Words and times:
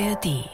ARD. 0.00 0.48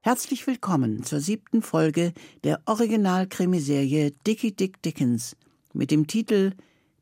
Herzlich 0.00 0.44
willkommen 0.48 1.04
zur 1.04 1.20
siebten 1.20 1.62
Folge 1.62 2.12
der 2.42 2.60
Original-Krimiserie 2.66 4.10
Dickie 4.26 4.50
Dick 4.50 4.82
Dickens 4.82 5.36
mit 5.72 5.92
dem 5.92 6.08
Titel 6.08 6.54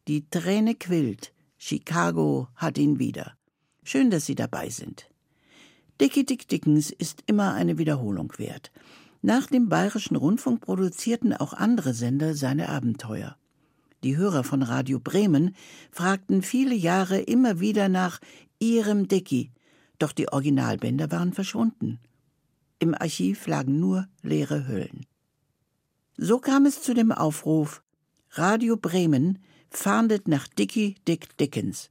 Die 0.09 0.29
Träne 0.29 0.75
quillt. 0.75 1.33
Chicago 1.57 2.49
hat 2.55 2.77
ihn 2.77 2.99
wieder. 2.99 3.33
Schön, 3.83 4.10
dass 4.10 4.26
Sie 4.26 4.35
dabei 4.35 4.69
sind. 4.69 5.08
Dickie 6.03 6.26
Dick 6.26 6.49
Dickens 6.49 6.90
ist 6.90 7.22
immer 7.26 7.54
eine 7.54 7.78
Wiederholung 7.78 8.35
wert. 8.37 8.71
Nach 9.22 9.46
dem 9.46 9.71
Bayerischen 9.71 10.17
Rundfunk 10.17 10.60
produzierten 10.60 11.33
auch 11.33 11.54
andere 11.54 11.94
Sender 11.94 12.35
seine 12.35 12.69
Abenteuer. 12.69 13.38
Die 14.04 14.19
Hörer 14.19 14.44
von 14.44 14.62
Radio 14.62 15.01
Bremen 15.01 15.56
fragten 15.90 16.42
viele 16.42 16.74
Jahre 16.74 17.20
immer 17.20 17.59
wieder 17.59 17.88
nach 17.88 18.20
ihrem 18.59 19.09
Dickie, 19.09 19.51
doch 19.99 20.13
die 20.13 20.29
Originalbänder 20.29 21.11
waren 21.11 21.33
verschwunden. 21.33 21.99
Im 22.79 22.95
Archiv 22.95 23.47
lagen 23.47 23.81
nur 23.81 24.07
leere 24.23 24.67
Hüllen. 24.67 25.07
So 26.17 26.39
kam 26.39 26.67
es 26.67 26.83
zu 26.83 26.95
dem 26.95 27.13
Aufruf 27.13 27.83
Radio 28.31 28.77
Bremen 28.77 29.39
fahndet 29.71 30.29
nach 30.29 30.47
Dickie 30.49 30.97
Dick 31.07 31.37
Dickens. 31.39 31.91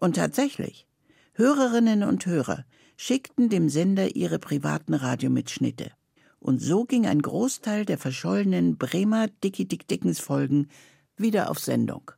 Und 0.00 0.16
tatsächlich, 0.16 0.86
Hörerinnen 1.34 2.02
und 2.02 2.26
Hörer 2.26 2.64
schickten 2.96 3.48
dem 3.48 3.68
Sender 3.68 4.16
ihre 4.16 4.38
privaten 4.38 4.94
Radiomitschnitte. 4.94 5.90
Und 6.38 6.60
so 6.60 6.84
ging 6.84 7.06
ein 7.06 7.22
Großteil 7.22 7.84
der 7.84 7.98
verschollenen 7.98 8.76
Bremer 8.76 9.28
Dickie 9.42 9.66
Dick 9.66 9.88
Dickens 9.88 10.20
Folgen 10.20 10.68
wieder 11.16 11.50
auf 11.50 11.58
Sendung. 11.58 12.10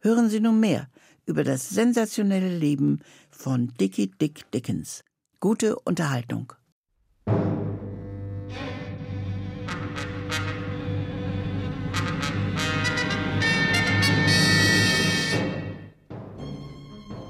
Hören 0.00 0.28
Sie 0.28 0.40
nun 0.40 0.58
mehr 0.58 0.88
über 1.26 1.44
das 1.44 1.68
sensationelle 1.68 2.56
Leben 2.56 3.00
von 3.30 3.72
Dickie 3.80 4.10
Dick 4.10 4.50
Dickens. 4.50 5.04
Gute 5.40 5.78
Unterhaltung. 5.80 6.52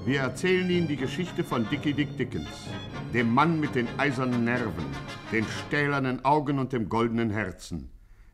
Wir 0.04 0.20
erzählen 0.20 0.68
Ihnen 0.68 0.88
die 0.88 0.96
Geschichte 0.96 1.44
von 1.44 1.68
Dickie 1.70 1.92
Dick 1.92 2.16
Dickens, 2.16 2.48
dem 3.14 3.32
Mann 3.32 3.60
mit 3.60 3.76
den 3.76 3.86
eisernen 3.98 4.44
Nerven, 4.44 4.84
den 5.30 5.44
stählernen 5.44 6.24
Augen 6.24 6.58
und 6.58 6.72
dem 6.72 6.88
goldenen 6.88 7.30
Herzen. 7.30 7.88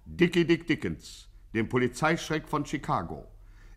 Dickie 0.06 0.46
Dick 0.46 0.66
Dickens, 0.66 1.28
dem 1.52 1.68
Polizeischreck 1.68 2.48
von 2.48 2.64
Chicago. 2.64 3.27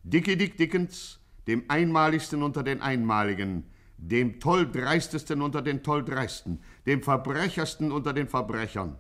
Dickie 0.04 0.38
Dick 0.38 0.56
Dickens, 0.56 1.21
dem 1.48 1.64
einmaligsten 1.68 2.44
unter 2.44 2.64
den 2.64 2.82
Einmaligen, 2.82 3.66
dem 3.98 4.40
tolldreistesten 4.40 5.42
unter 5.42 5.62
den 5.62 5.84
tolldreisten, 5.84 6.62
dem 6.86 7.02
verbrechersten 7.02 7.92
unter 7.92 8.14
den 8.14 8.28
Verbrechern. 8.28 8.98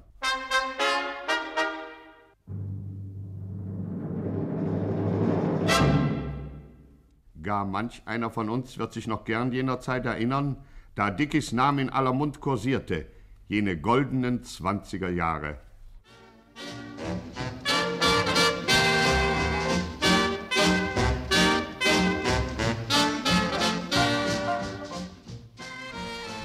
Gar 7.41 7.65
manch 7.65 8.03
einer 8.05 8.29
von 8.29 8.49
uns 8.49 8.77
wird 8.77 8.93
sich 8.93 9.07
noch 9.07 9.25
gern 9.25 9.51
jener 9.51 9.79
Zeit 9.79 10.05
erinnern, 10.05 10.57
da 10.95 11.09
Dickies 11.09 11.51
Name 11.51 11.81
in 11.81 11.89
aller 11.89 12.13
Mund 12.13 12.39
kursierte, 12.39 13.07
jene 13.47 13.79
goldenen 13.79 14.43
zwanziger 14.43 15.09
Jahre. 15.09 15.57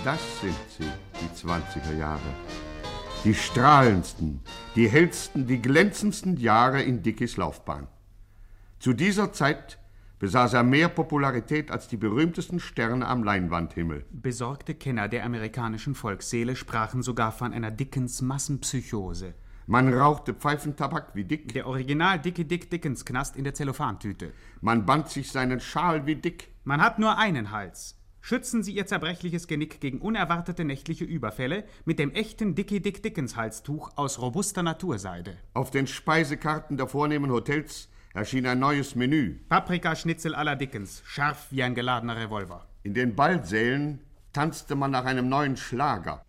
Das 0.06 0.40
sind 0.40 0.54
sie, 0.68 0.88
die 1.20 1.34
zwanziger 1.34 1.92
Jahre. 1.92 2.20
Die 3.24 3.34
strahlendsten, 3.34 4.38
die 4.76 4.88
hellsten, 4.88 5.48
die 5.48 5.60
glänzendsten 5.60 6.36
Jahre 6.36 6.80
in 6.80 7.02
Dickies 7.02 7.36
Laufbahn. 7.36 7.88
Zu 8.78 8.92
dieser 8.92 9.32
Zeit 9.32 9.80
besaß 10.20 10.54
er 10.54 10.62
mehr 10.62 10.90
Popularität 10.90 11.72
als 11.72 11.88
die 11.88 11.96
berühmtesten 11.96 12.60
Sterne 12.60 13.04
am 13.08 13.24
Leinwandhimmel. 13.24 14.04
Besorgte 14.12 14.76
Kenner 14.76 15.08
der 15.08 15.24
amerikanischen 15.24 15.96
Volksseele 15.96 16.54
sprachen 16.54 17.02
sogar 17.02 17.32
von 17.32 17.52
einer 17.52 17.72
Dickens 17.72 18.22
Massenpsychose. 18.22 19.34
Man 19.66 19.92
rauchte 19.92 20.34
Pfeifentabak 20.34 21.16
wie 21.16 21.24
Dick. 21.24 21.52
Der 21.52 21.66
Original 21.66 22.20
Dickie 22.20 22.44
Dick 22.44 22.70
Dickens 22.70 23.04
Knast 23.04 23.34
in 23.34 23.42
der 23.42 23.54
Zellophantüte. 23.54 24.32
Man 24.60 24.86
band 24.86 25.08
sich 25.08 25.32
seinen 25.32 25.58
Schal 25.58 26.06
wie 26.06 26.14
Dick. 26.14 26.52
Man 26.62 26.80
hat 26.80 27.00
nur 27.00 27.18
einen 27.18 27.50
Hals. 27.50 27.96
Schützen 28.28 28.64
Sie 28.64 28.72
Ihr 28.72 28.86
zerbrechliches 28.86 29.46
Genick 29.46 29.80
gegen 29.80 30.00
unerwartete 30.00 30.64
nächtliche 30.64 31.04
Überfälle 31.04 31.62
mit 31.84 32.00
dem 32.00 32.10
echten 32.10 32.56
Dickie 32.56 32.80
Dick 32.80 33.00
Dickens 33.00 33.36
Halstuch 33.36 33.92
aus 33.94 34.20
robuster 34.20 34.64
Naturseide. 34.64 35.36
Auf 35.54 35.70
den 35.70 35.86
Speisekarten 35.86 36.76
der 36.76 36.88
vornehmen 36.88 37.30
Hotels 37.30 37.88
erschien 38.14 38.48
ein 38.48 38.58
neues 38.58 38.96
Menü. 38.96 39.38
Paprikaschnitzel 39.48 40.34
à 40.34 40.42
la 40.42 40.56
Dickens, 40.56 41.04
scharf 41.06 41.46
wie 41.52 41.62
ein 41.62 41.76
geladener 41.76 42.16
Revolver. 42.16 42.66
In 42.82 42.94
den 42.94 43.14
Ballsälen 43.14 44.00
tanzte 44.32 44.74
man 44.74 44.90
nach 44.90 45.04
einem 45.04 45.28
neuen 45.28 45.56
Schlager. 45.56 46.24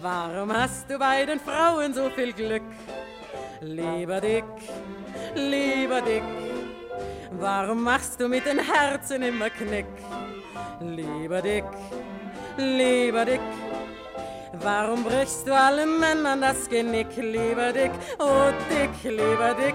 Warum 0.00 0.50
hast 0.50 0.88
du 0.88 0.98
bei 0.98 1.26
den 1.26 1.40
Frauen 1.40 1.92
so 1.92 2.08
viel 2.08 2.32
Glück? 2.32 2.62
Lieber 3.60 4.22
Dick, 4.22 4.44
lieber 5.34 6.00
Dick, 6.00 6.22
warum 7.38 7.82
machst 7.82 8.20
du 8.20 8.28
mit 8.28 8.46
den 8.46 8.58
Herzen 8.58 9.22
immer 9.22 9.50
Knick? 9.50 9.86
Lieber 10.80 11.40
Dick, 11.42 11.64
lieber 12.56 13.24
Dick, 13.24 13.40
warum 14.54 15.04
brichst 15.04 15.46
du 15.46 15.54
allen 15.54 15.98
Männern 16.00 16.40
das 16.40 16.68
Genick? 16.68 17.16
Lieber 17.16 17.72
Dick, 17.72 17.92
oh 18.18 18.50
Dick, 18.70 18.90
lieber 19.04 19.54
Dick, 19.54 19.74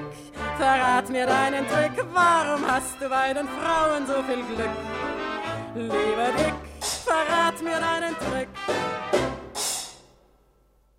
verrat 0.58 1.10
mir 1.10 1.26
deinen 1.26 1.66
Trick, 1.68 2.06
warum 2.14 2.68
hast 2.68 3.02
du 3.02 3.10
bei 3.10 3.34
den 3.34 3.48
Frauen 3.48 4.06
so 4.06 4.22
viel 4.24 4.44
Glück? 4.44 4.76
Lieber 5.76 6.32
Dick, 6.38 6.56
verrat 6.82 7.62
mir 7.62 7.80
deinen 7.80 8.16
Trick. 8.16 8.50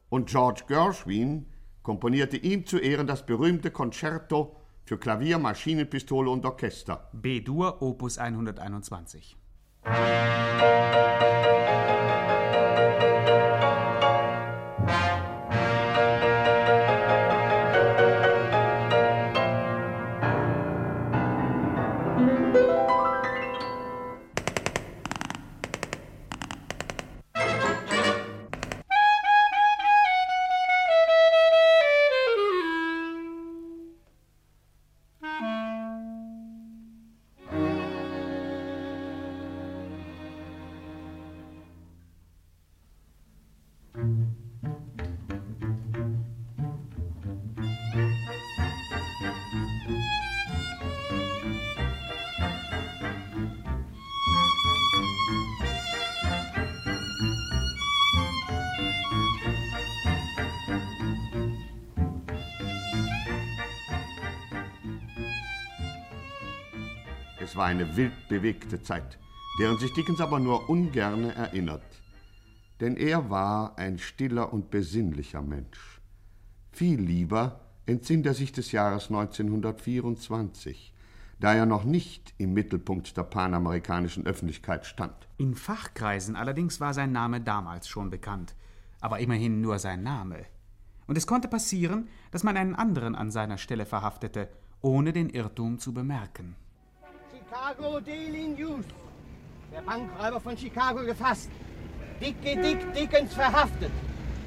Und 0.09 0.31
George 0.31 0.63
Gershwin 0.67 1.53
komponierte 1.83 2.39
ihm 2.39 2.67
zu 2.67 2.79
Ehren 2.79 3.07
das 3.07 3.27
berühmte 3.27 3.71
Concerto 3.71 4.58
für 4.89 4.99
Klavier, 4.99 5.39
Maschinenpistole 5.39 6.31
und 6.31 6.47
Orchester. 6.47 7.11
B-Dur, 7.13 7.83
Opus 7.83 8.17
121. 8.17 9.37
Es 9.85 9.93
war 67.59 67.67
eine 67.67 67.97
wild 67.97 68.29
bewegte 68.29 68.81
Zeit, 68.83 69.19
deren 69.59 69.79
sich 69.79 69.93
Dickens 69.93 70.21
aber 70.21 70.39
nur 70.39 70.71
ungerne 70.71 71.35
erinnert. 71.35 71.83
Denn 72.81 72.97
er 72.97 73.31
war 73.31 73.77
ein 73.77 73.99
stiller 73.99 74.53
und 74.53 74.71
besinnlicher 74.71 75.43
Mensch. 75.43 76.01
Viel 76.71 77.01
lieber 77.01 77.61
entsinnt 77.85 78.27
er 78.27 78.35
sich 78.35 78.53
des 78.53 78.71
Jahres 78.71 79.09
1924, 79.09 80.95
da 81.41 81.53
er 81.53 81.67
noch 81.67 81.83
nicht 81.83 82.33
im 82.39 82.55
Mittelpunkt 82.55 83.17
der 83.17 83.25
panamerikanischen 83.25 84.25
Öffentlichkeit 84.25 84.87
stand. 84.87 85.29
In 85.37 85.57
Fachkreisen 85.57 86.37
allerdings 86.37 86.79
war 86.79 86.95
sein 86.95 87.11
Name 87.11 87.41
damals 87.41 87.89
schon 87.89 88.09
bekannt, 88.09 88.55
aber 89.01 89.19
immerhin 89.19 89.61
nur 89.61 89.81
sein 89.81 90.05
Name. 90.05 90.47
Und 91.09 91.19
es 91.19 91.27
konnte 91.27 91.49
passieren, 91.49 92.07
dass 92.31 92.45
man 92.45 92.57
einen 92.57 92.77
anderen 92.77 93.17
an 93.17 93.33
seiner 93.33 93.59
Stelle 93.59 93.85
verhaftete, 93.85 94.49
ohne 94.81 95.13
den 95.13 95.29
Irrtum 95.29 95.81
zu 95.81 95.93
bemerken. 95.93 96.55
Chicago 97.49 97.99
Daily 98.01 98.49
News. 98.49 98.85
Der 99.73 99.81
Bankräuber 99.81 100.39
von 100.39 100.57
Chicago 100.57 101.03
gefasst. 101.03 101.51
Dickie 102.21 102.57
Dick 102.57 102.93
Dickens 102.93 103.33
verhaftet. 103.33 103.91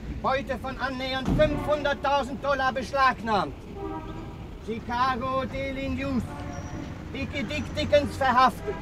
Die 0.08 0.22
Beute 0.22 0.56
von 0.60 0.78
annähernd 0.78 1.28
500.000 1.30 2.40
Dollar 2.42 2.72
beschlagnahmt. 2.72 3.56
Chicago 4.68 5.46
Daily 5.46 5.90
News. 5.90 6.22
Dickie 7.12 7.44
Dick 7.44 7.64
Dickens 7.76 8.16
verhaftet. 8.18 8.76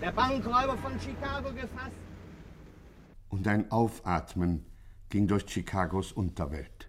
Der 0.00 0.12
Bankräuber 0.12 0.78
von 0.78 0.98
Chicago 0.98 1.50
gefasst. 1.52 1.92
Und 3.28 3.46
ein 3.46 3.70
Aufatmen 3.70 4.64
ging 5.10 5.26
durch 5.26 5.44
Chicagos 5.44 6.12
Unterwelt. 6.12 6.88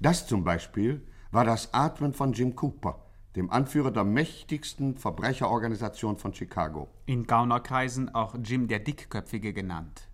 Das 0.00 0.26
zum 0.26 0.42
Beispiel 0.42 1.06
war 1.30 1.44
das 1.44 1.72
Atmen 1.72 2.12
von 2.12 2.32
Jim 2.32 2.56
Cooper, 2.56 2.98
dem 3.36 3.50
Anführer 3.50 3.90
der 3.90 4.04
mächtigsten 4.04 4.96
Verbrecherorganisation 4.96 6.16
von 6.16 6.34
Chicago. 6.34 6.88
In 7.06 7.26
Gaunerkreisen 7.26 8.14
auch 8.14 8.36
Jim 8.42 8.68
der 8.68 8.80
Dickköpfige 8.80 9.52
genannt. 9.52 10.08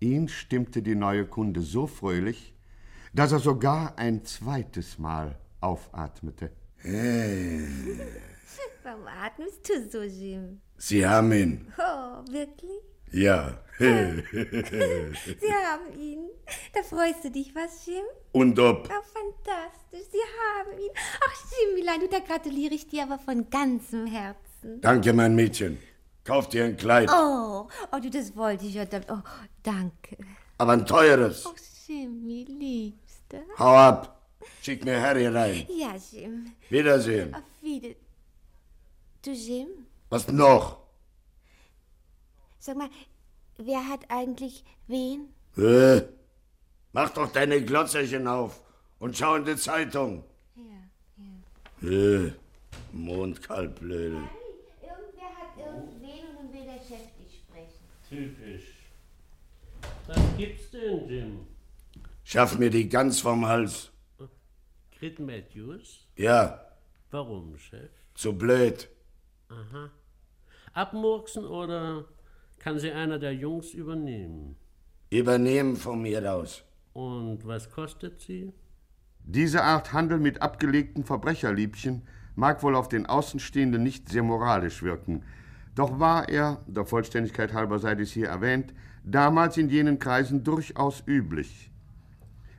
Ihn 0.00 0.28
stimmte 0.28 0.82
die 0.82 0.94
neue 0.94 1.26
Kunde 1.26 1.60
so 1.60 1.86
fröhlich, 1.86 2.54
dass 3.12 3.32
er 3.32 3.38
sogar 3.38 3.98
ein 3.98 4.24
zweites 4.24 4.98
Mal 4.98 5.38
aufatmete. 5.60 6.50
Warum 8.82 9.06
atmest 9.06 9.68
du 9.68 9.88
so, 9.90 10.02
Jim? 10.02 10.60
Sie 10.76 11.06
haben 11.06 11.32
ihn. 11.32 11.72
Oh, 11.78 12.22
wirklich? 12.30 12.93
Ja. 13.14 13.58
Sie 13.78 13.86
haben 13.86 14.26
ihn. 15.98 16.28
Da 16.72 16.82
freust 16.82 17.24
du 17.24 17.30
dich, 17.30 17.54
was, 17.54 17.86
Jim? 17.86 18.04
Und 18.32 18.58
ob. 18.58 18.88
Oh, 18.88 19.02
fantastisch. 19.12 20.08
Sie 20.10 20.18
haben 20.18 20.78
ihn. 20.78 20.90
Ach, 20.94 21.44
Jimilein, 21.60 22.00
du, 22.00 22.08
da 22.08 22.18
gratuliere 22.18 22.74
ich 22.74 22.88
dir 22.88 23.04
aber 23.04 23.18
von 23.18 23.48
ganzem 23.50 24.06
Herzen. 24.06 24.80
Danke, 24.80 25.12
mein 25.12 25.34
Mädchen. 25.34 25.78
Kauf 26.24 26.48
dir 26.48 26.64
ein 26.64 26.76
Kleid. 26.76 27.10
Oh, 27.12 27.68
oh, 27.92 27.98
du, 28.00 28.10
das 28.10 28.34
wollte 28.36 28.66
ich 28.66 28.74
ja. 28.74 28.84
Oh, 29.08 29.18
danke. 29.62 30.16
Aber 30.58 30.72
ein 30.72 30.86
teures. 30.86 31.46
Oh, 31.46 31.54
Jimmy, 31.86 32.44
Liebster. 32.48 33.42
Hau 33.58 33.76
ab. 33.76 34.22
Schick 34.62 34.84
mir 34.84 35.00
Harry 35.00 35.26
rein. 35.26 35.66
Ja, 35.68 35.94
Jim. 36.10 36.52
Wiedersehen. 36.68 37.34
Auf 37.34 37.42
Wieder. 37.62 37.94
Du, 39.22 39.30
Jim? 39.30 39.68
Was 40.10 40.28
noch? 40.28 40.83
Sag 42.64 42.78
mal, 42.78 42.88
wer 43.58 43.86
hat 43.90 44.10
eigentlich 44.10 44.64
wen? 44.86 45.28
Äh, 45.58 46.00
mach 46.94 47.10
doch 47.10 47.30
deine 47.30 47.62
Glotzerchen 47.62 48.26
auf 48.26 48.62
und 49.00 49.18
schau 49.18 49.34
in 49.34 49.44
die 49.44 49.56
Zeitung. 49.56 50.24
Ja, 50.56 51.82
ja. 51.82 51.90
Äh, 51.90 52.32
Mondkalblödel. 52.90 54.16
Irgendwer 54.80 55.30
hat 55.36 55.58
irgendwen 55.58 56.36
und 56.38 56.54
will 56.54 56.64
der 56.64 56.78
Chef 56.78 57.06
dich 57.18 57.42
sprechen. 57.46 57.84
Typisch. 58.08 58.64
Was 60.06 60.16
gibt's 60.38 60.70
denn, 60.70 61.06
Jim? 61.06 61.46
Schaff 62.22 62.58
mir 62.58 62.70
die 62.70 62.88
ganz 62.88 63.20
vom 63.20 63.44
Hals. 63.44 63.90
Crit 64.90 65.18
Matthews? 65.18 66.06
Ja, 66.16 66.64
Warum, 67.10 67.58
Chef? 67.58 67.90
zu 68.14 68.32
blöd. 68.32 68.88
Abmurksen 70.72 71.44
oder 71.44 72.06
kann 72.64 72.78
sie 72.78 72.92
einer 72.92 73.18
der 73.18 73.34
Jungs 73.34 73.74
übernehmen? 73.74 74.56
Übernehmen 75.10 75.76
von 75.76 76.00
mir 76.00 76.32
aus. 76.32 76.64
Und 76.94 77.46
was 77.46 77.70
kostet 77.70 78.22
sie? 78.22 78.54
Diese 79.22 79.62
Art 79.62 79.92
Handel 79.92 80.18
mit 80.18 80.40
abgelegten 80.40 81.04
Verbrecherliebchen 81.04 82.08
mag 82.36 82.62
wohl 82.62 82.74
auf 82.74 82.88
den 82.88 83.04
Außenstehenden 83.04 83.82
nicht 83.82 84.08
sehr 84.08 84.22
moralisch 84.22 84.82
wirken. 84.82 85.24
Doch 85.74 86.00
war 86.00 86.30
er, 86.30 86.62
der 86.66 86.86
Vollständigkeit 86.86 87.52
halber 87.52 87.78
sei 87.78 87.96
dies 87.96 88.12
hier 88.12 88.28
erwähnt, 88.28 88.72
damals 89.04 89.58
in 89.58 89.68
jenen 89.68 89.98
Kreisen 89.98 90.42
durchaus 90.42 91.02
üblich. 91.06 91.70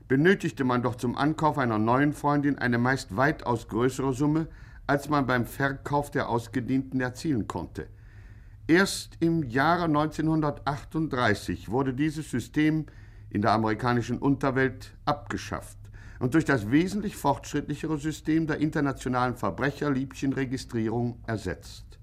Benötigte 0.07 0.65
man 0.65 0.83
doch 0.83 0.97
zum 0.97 1.17
Ankauf 1.17 1.57
einer 1.57 1.79
neuen 1.79 2.13
Freundin 2.13 2.59
eine 2.59 2.77
meist 2.77 3.17
weitaus 3.17 3.67
größere 3.69 4.13
Summe, 4.13 4.49
als 4.85 5.09
man 5.09 5.25
beim 5.25 5.47
Verkauf 5.47 6.11
der 6.11 6.29
Ausgedienten 6.29 7.01
erzielen 7.01 7.47
konnte. 7.47 7.87
Erst 8.67 9.17
im 9.19 9.43
Jahre 9.43 9.83
1938 9.83 11.69
wurde 11.69 11.93
dieses 11.93 12.31
System 12.31 12.87
in 13.29 13.43
der 13.43 13.51
amerikanischen 13.51 14.17
Unterwelt 14.17 14.97
abgeschafft 15.05 15.77
und 16.19 16.33
durch 16.33 16.45
das 16.45 16.71
wesentlich 16.71 17.15
fortschrittlichere 17.15 17.99
System 17.99 18.47
der 18.47 18.57
internationalen 18.57 19.35
Verbrecherliebchenregistrierung 19.35 21.19
ersetzt. 21.27 21.99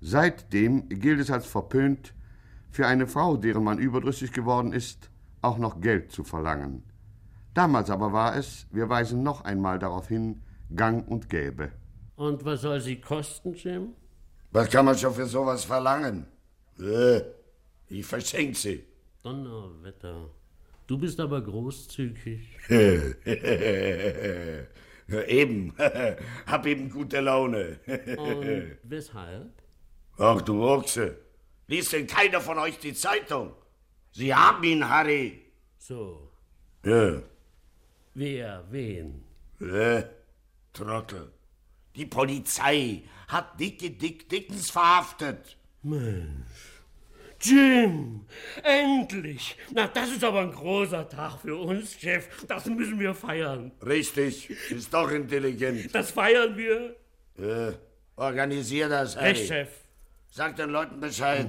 Seitdem 0.00 0.88
gilt 0.88 1.20
es 1.20 1.30
als 1.30 1.46
verpönt, 1.46 2.14
für 2.72 2.88
eine 2.88 3.06
Frau, 3.06 3.36
deren 3.36 3.62
man 3.62 3.78
überdrüssig 3.78 4.32
geworden 4.32 4.72
ist, 4.72 5.08
auch 5.40 5.58
noch 5.58 5.80
Geld 5.80 6.10
zu 6.10 6.24
verlangen. 6.24 6.82
Damals 7.54 7.90
aber 7.90 8.12
war 8.12 8.34
es, 8.34 8.66
wir 8.72 8.88
weisen 8.88 9.22
noch 9.22 9.44
einmal 9.44 9.78
darauf 9.78 10.08
hin, 10.08 10.42
gang 10.74 11.06
und 11.06 11.30
gäbe. 11.30 11.70
Und 12.16 12.44
was 12.44 12.62
soll 12.62 12.80
sie 12.80 13.00
kosten, 13.00 13.54
Jim? 13.54 13.92
Was 14.54 14.70
kann 14.70 14.84
man 14.84 14.96
schon 14.96 15.12
für 15.12 15.26
sowas 15.26 15.64
verlangen? 15.64 16.26
Äh, 16.78 17.22
ich 17.88 18.06
verschenk 18.06 18.56
sie. 18.56 18.84
Donnerwetter. 19.24 20.30
Du 20.86 20.96
bist 20.96 21.18
aber 21.18 21.42
großzügig. 21.42 22.40
Eben. 25.26 25.74
Hab 26.46 26.66
eben 26.66 26.88
gute 26.88 27.20
Laune. 27.20 27.80
Und 28.16 28.76
weshalb? 28.84 29.50
Ach 30.18 30.40
du 30.42 30.62
Ochse. 30.62 31.18
Liest 31.66 31.92
denn 31.92 32.06
keiner 32.06 32.40
von 32.40 32.56
euch 32.60 32.78
die 32.78 32.94
Zeitung? 32.94 33.54
Sie 34.12 34.32
haben 34.32 34.62
ihn, 34.62 34.88
Harry. 34.88 35.42
So, 35.78 36.30
Ja. 36.84 37.20
wer 38.14 38.64
wen? 38.70 39.24
Äh, 39.60 40.04
Trottel. 40.72 41.32
Die 41.96 42.06
Polizei 42.06 43.02
hat 43.28 43.58
Dicke 43.58 43.90
Dick 43.90 44.28
Dickens 44.28 44.70
verhaftet. 44.70 45.56
Jim, 47.40 48.24
endlich! 48.62 49.56
Na, 49.72 49.86
das 49.86 50.10
ist 50.10 50.24
aber 50.24 50.40
ein 50.40 50.52
großer 50.52 51.06
Tag 51.08 51.40
für 51.42 51.56
uns, 51.56 51.92
Chef. 52.00 52.26
Das 52.46 52.64
müssen 52.64 52.98
wir 52.98 53.14
feiern. 53.14 53.70
Richtig, 53.84 54.48
ist 54.70 54.94
doch 54.94 55.10
intelligent. 55.10 55.94
Das 55.94 56.10
feiern 56.10 56.56
wir. 56.56 56.96
Äh, 57.36 57.72
organisier 58.16 58.88
das, 58.88 59.16
Harry. 59.16 59.28
Recht, 59.28 59.48
Chef. 59.48 59.68
Sag 60.30 60.56
den 60.56 60.70
Leuten 60.70 61.00
Bescheid. 61.00 61.48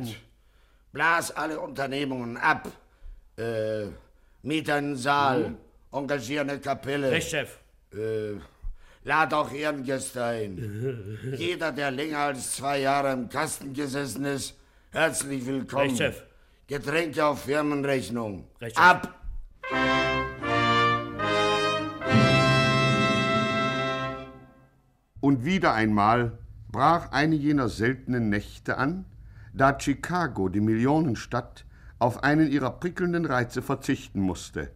Blas 0.92 1.32
alle 1.32 1.60
Unternehmungen 1.60 2.36
ab. 2.36 2.70
Äh, 3.38 3.86
miet 4.44 4.70
einen 4.70 4.98
Saal. 4.98 5.56
Engagier 5.94 6.42
eine 6.42 6.60
Kapelle. 6.60 7.10
Recht, 7.10 7.30
Chef. 7.30 7.58
Äh, 7.94 8.34
lad 9.06 9.34
auch 9.34 9.52
Ehrengäste 9.52 10.24
ein. 10.24 11.18
Jeder, 11.38 11.72
der 11.72 11.92
länger 11.92 12.20
als 12.20 12.54
zwei 12.54 12.80
Jahre 12.80 13.14
im 13.14 13.30
Kasten 13.30 13.74
gesessen 13.74 14.26
ist, 14.26 14.56
herzlich 14.92 15.46
willkommen. 15.46 15.90
Recht, 15.90 15.98
Chef. 15.98 16.24
Getränke 16.68 17.24
auf 17.24 17.44
Firmenrechnung. 17.44 18.48
Recht, 18.60 18.76
Chef. 18.76 18.84
Ab! 18.84 19.22
Und 25.22 25.46
wieder 25.46 25.74
einmal 25.74 26.38
brach 26.72 27.12
eine 27.12 27.36
jener 27.36 27.70
seltenen 27.70 28.30
Nächte 28.30 28.78
an, 28.78 29.06
da 29.54 29.80
Chicago, 29.80 30.50
die 30.50 30.62
Millionenstadt, 30.62 31.66
auf 32.00 32.24
einen 32.24 32.52
ihrer 32.52 32.72
prickelnden 32.72 33.26
Reize 33.26 33.62
verzichten 33.62 34.20
musste, 34.20 34.72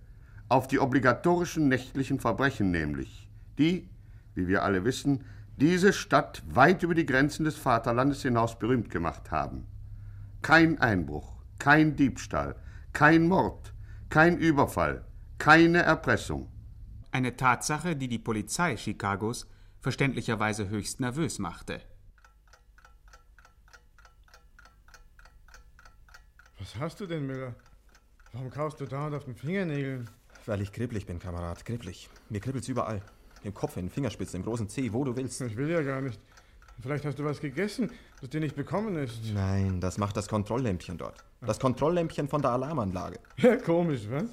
auf 0.48 0.68
die 0.68 0.80
obligatorischen 0.80 1.68
nächtlichen 1.68 2.20
Verbrechen 2.20 2.72
nämlich, 2.72 3.30
die, 3.58 3.90
wie 4.36 4.48
wir 4.48 4.64
alle 4.64 4.84
wissen, 4.86 5.24
diese 5.58 5.92
Stadt 5.92 6.42
weit 6.48 6.84
über 6.84 6.96
die 6.96 7.06
Grenzen 7.06 7.44
des 7.44 7.58
Vaterlandes 7.58 8.22
hinaus 8.22 8.58
berühmt 8.58 8.90
gemacht 8.90 9.32
haben. 9.32 9.68
Kein 10.42 10.80
Einbruch, 10.80 11.34
kein 11.60 11.96
Diebstahl, 11.96 12.56
kein 12.94 13.28
Mord, 13.28 13.74
kein 14.10 14.38
Überfall, 14.38 15.06
keine 15.38 15.80
Erpressung. 15.82 16.50
Eine 17.12 17.36
Tatsache, 17.36 17.96
die 17.96 18.08
die 18.08 18.20
Polizei 18.20 18.76
Chicagos 18.76 19.48
verständlicherweise 19.82 20.70
höchst 20.70 21.00
nervös 21.00 21.40
machte. 21.40 21.82
Was 26.60 26.76
hast 26.78 27.00
du 27.00 27.06
denn, 27.06 27.26
Miller? 27.26 27.56
Warum 28.32 28.50
kaufst 28.50 28.80
du 28.80 28.86
dauernd 28.86 29.16
auf 29.16 29.26
den 29.26 29.36
Fingernägeln? 29.36 30.10
Weil 30.46 30.62
ich 30.62 30.72
kribbelig 30.72 31.06
bin, 31.06 31.20
Kamerad, 31.20 31.66
kribbelig. 31.66 32.10
Mir 32.30 32.40
kribbelt's 32.40 32.68
überall. 32.68 33.02
Im 33.44 33.54
Kopf, 33.54 33.78
in 33.78 33.86
den 33.86 33.92
Fingerspitzen, 33.92 34.38
im 34.40 34.46
großen 34.46 34.68
Zeh, 34.70 34.92
wo 34.92 35.04
du 35.04 35.16
willst. 35.16 35.42
Ich 35.42 35.56
will 35.56 35.70
ja 35.70 35.82
gar 35.82 36.02
nicht. 36.02 36.20
Vielleicht 36.82 37.06
hast 37.06 37.20
du 37.20 37.26
was 37.26 37.42
gegessen, 37.42 37.92
das 38.22 38.30
dir 38.30 38.40
nicht 38.40 38.56
bekommen 38.56 38.96
ist. 38.98 39.20
Nein, 39.34 39.82
das 39.82 39.98
macht 39.98 40.16
das 40.16 40.28
Kontrolllämpchen 40.30 40.98
dort. 40.98 41.24
Das 41.42 41.60
Kontrolllämpchen 41.60 42.30
von 42.30 42.42
der 42.42 42.52
Alarmanlage. 42.52 43.20
Ja, 43.38 43.58
komisch, 43.58 44.02
was? 44.10 44.26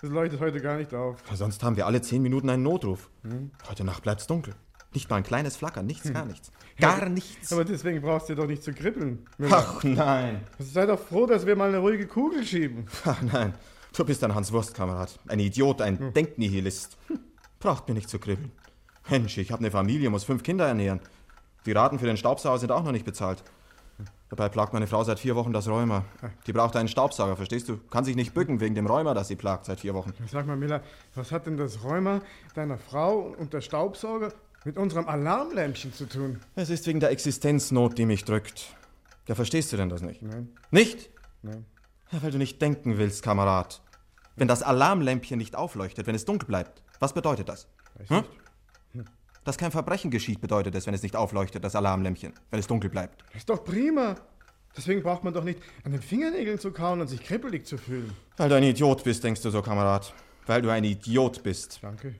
Das 0.00 0.10
leuchtet 0.10 0.38
heute 0.40 0.60
gar 0.60 0.76
nicht 0.76 0.94
auf. 0.94 1.16
Sonst 1.34 1.62
haben 1.64 1.76
wir 1.76 1.86
alle 1.86 2.00
zehn 2.00 2.22
Minuten 2.22 2.48
einen 2.50 2.62
Notruf. 2.62 3.10
Hm? 3.22 3.50
Heute 3.68 3.82
Nacht 3.82 4.04
bleibt's 4.04 4.28
dunkel. 4.28 4.54
Nicht 4.94 5.10
mal 5.10 5.16
ein 5.16 5.22
kleines 5.24 5.56
Flackern, 5.56 5.86
nichts, 5.86 6.10
gar 6.12 6.24
nichts. 6.24 6.50
Gar 6.78 7.08
nichts. 7.08 7.52
Aber 7.52 7.64
deswegen 7.64 8.00
brauchst 8.00 8.28
du 8.28 8.36
doch 8.36 8.46
nicht 8.46 8.62
zu 8.62 8.72
kribbeln. 8.72 9.26
Müller. 9.36 9.56
Ach 9.56 9.82
nein. 9.82 10.42
Sei 10.60 10.86
doch 10.86 11.00
froh, 11.00 11.26
dass 11.26 11.44
wir 11.46 11.56
mal 11.56 11.68
eine 11.68 11.78
ruhige 11.78 12.06
Kugel 12.06 12.44
schieben. 12.44 12.86
Ach 13.04 13.20
nein. 13.22 13.54
Du 13.96 14.04
bist 14.04 14.22
ein 14.22 14.34
Hans 14.34 14.52
Wurst, 14.52 14.74
Kamerad. 14.74 15.18
Ein 15.26 15.40
Idiot, 15.40 15.82
ein 15.82 16.12
Denknihilist. 16.14 16.96
Braucht 17.60 17.88
mir 17.88 17.94
nicht 17.94 18.08
zu 18.08 18.18
kribbeln. 18.18 18.52
Mensch, 19.08 19.38
ich 19.38 19.50
habe 19.50 19.60
eine 19.60 19.70
Familie, 19.70 20.10
muss 20.10 20.24
fünf 20.24 20.42
Kinder 20.42 20.66
ernähren. 20.66 21.00
Die 21.66 21.72
Raten 21.72 21.98
für 21.98 22.06
den 22.06 22.16
Staubsauger 22.16 22.58
sind 22.58 22.72
auch 22.72 22.84
noch 22.84 22.92
nicht 22.92 23.04
bezahlt. 23.04 23.42
Dabei 24.28 24.48
plagt 24.50 24.74
meine 24.74 24.86
Frau 24.86 25.02
seit 25.04 25.18
vier 25.18 25.34
Wochen 25.36 25.52
das 25.52 25.68
Rheuma. 25.68 26.04
Die 26.46 26.52
braucht 26.52 26.76
einen 26.76 26.88
Staubsauger, 26.88 27.36
verstehst 27.36 27.68
du? 27.68 27.78
Kann 27.90 28.04
sich 28.04 28.14
nicht 28.14 28.34
bücken 28.34 28.60
wegen 28.60 28.74
dem 28.74 28.86
Rheuma, 28.86 29.14
das 29.14 29.28
sie 29.28 29.36
plagt 29.36 29.64
seit 29.64 29.80
vier 29.80 29.94
Wochen. 29.94 30.12
Sag 30.30 30.46
mal, 30.46 30.56
Miller, 30.56 30.82
was 31.14 31.32
hat 31.32 31.46
denn 31.46 31.56
das 31.56 31.82
Rheuma 31.82 32.20
deiner 32.54 32.76
Frau 32.76 33.34
und 33.38 33.54
der 33.54 33.62
Staubsauger 33.62 34.32
mit 34.64 34.76
unserem 34.76 35.08
Alarmlämpchen 35.08 35.94
zu 35.94 36.06
tun? 36.06 36.40
Es 36.54 36.68
ist 36.68 36.86
wegen 36.86 37.00
der 37.00 37.10
Existenznot, 37.10 37.96
die 37.96 38.04
mich 38.04 38.24
drückt. 38.24 38.66
Ja, 39.26 39.34
verstehst 39.34 39.72
du 39.72 39.76
denn 39.78 39.88
das 39.88 40.02
nicht? 40.02 40.22
Nein. 40.22 40.48
Nicht? 40.70 41.10
Nein. 41.42 41.64
Ja, 42.12 42.22
weil 42.22 42.30
du 42.30 42.38
nicht 42.38 42.60
denken 42.60 42.98
willst, 42.98 43.22
Kamerad. 43.22 43.80
Wenn 44.36 44.48
das 44.48 44.62
Alarmlämpchen 44.62 45.38
nicht 45.38 45.56
aufleuchtet, 45.56 46.06
wenn 46.06 46.14
es 46.14 46.24
dunkel 46.24 46.46
bleibt, 46.46 46.82
was 46.98 47.12
bedeutet 47.12 47.48
das? 47.48 47.68
Weiß 47.98 48.10
Hm? 48.10 48.24
nicht. 48.92 49.08
Dass 49.44 49.56
kein 49.56 49.70
Verbrechen 49.70 50.10
geschieht, 50.10 50.40
bedeutet 50.40 50.74
es, 50.74 50.86
wenn 50.86 50.92
es 50.94 51.02
nicht 51.02 51.16
aufleuchtet, 51.16 51.64
das 51.64 51.74
Alarmlämpchen, 51.74 52.34
wenn 52.50 52.60
es 52.60 52.66
dunkel 52.66 52.90
bleibt. 52.90 53.22
Das 53.28 53.36
ist 53.36 53.48
doch 53.48 53.64
prima. 53.64 54.16
Deswegen 54.76 55.02
braucht 55.02 55.24
man 55.24 55.32
doch 55.32 55.44
nicht 55.44 55.60
an 55.84 55.92
den 55.92 56.02
Fingernägeln 56.02 56.58
zu 56.58 56.70
kauen 56.70 57.00
und 57.00 57.08
sich 57.08 57.22
kribbelig 57.22 57.64
zu 57.66 57.78
fühlen. 57.78 58.12
Weil 58.36 58.48
du 58.50 58.56
ein 58.56 58.62
Idiot 58.62 59.02
bist, 59.04 59.24
denkst 59.24 59.40
du 59.40 59.50
so, 59.50 59.62
Kamerad. 59.62 60.12
Weil 60.46 60.60
du 60.62 60.70
ein 60.70 60.84
Idiot 60.84 61.42
bist. 61.42 61.78
Danke. 61.82 62.14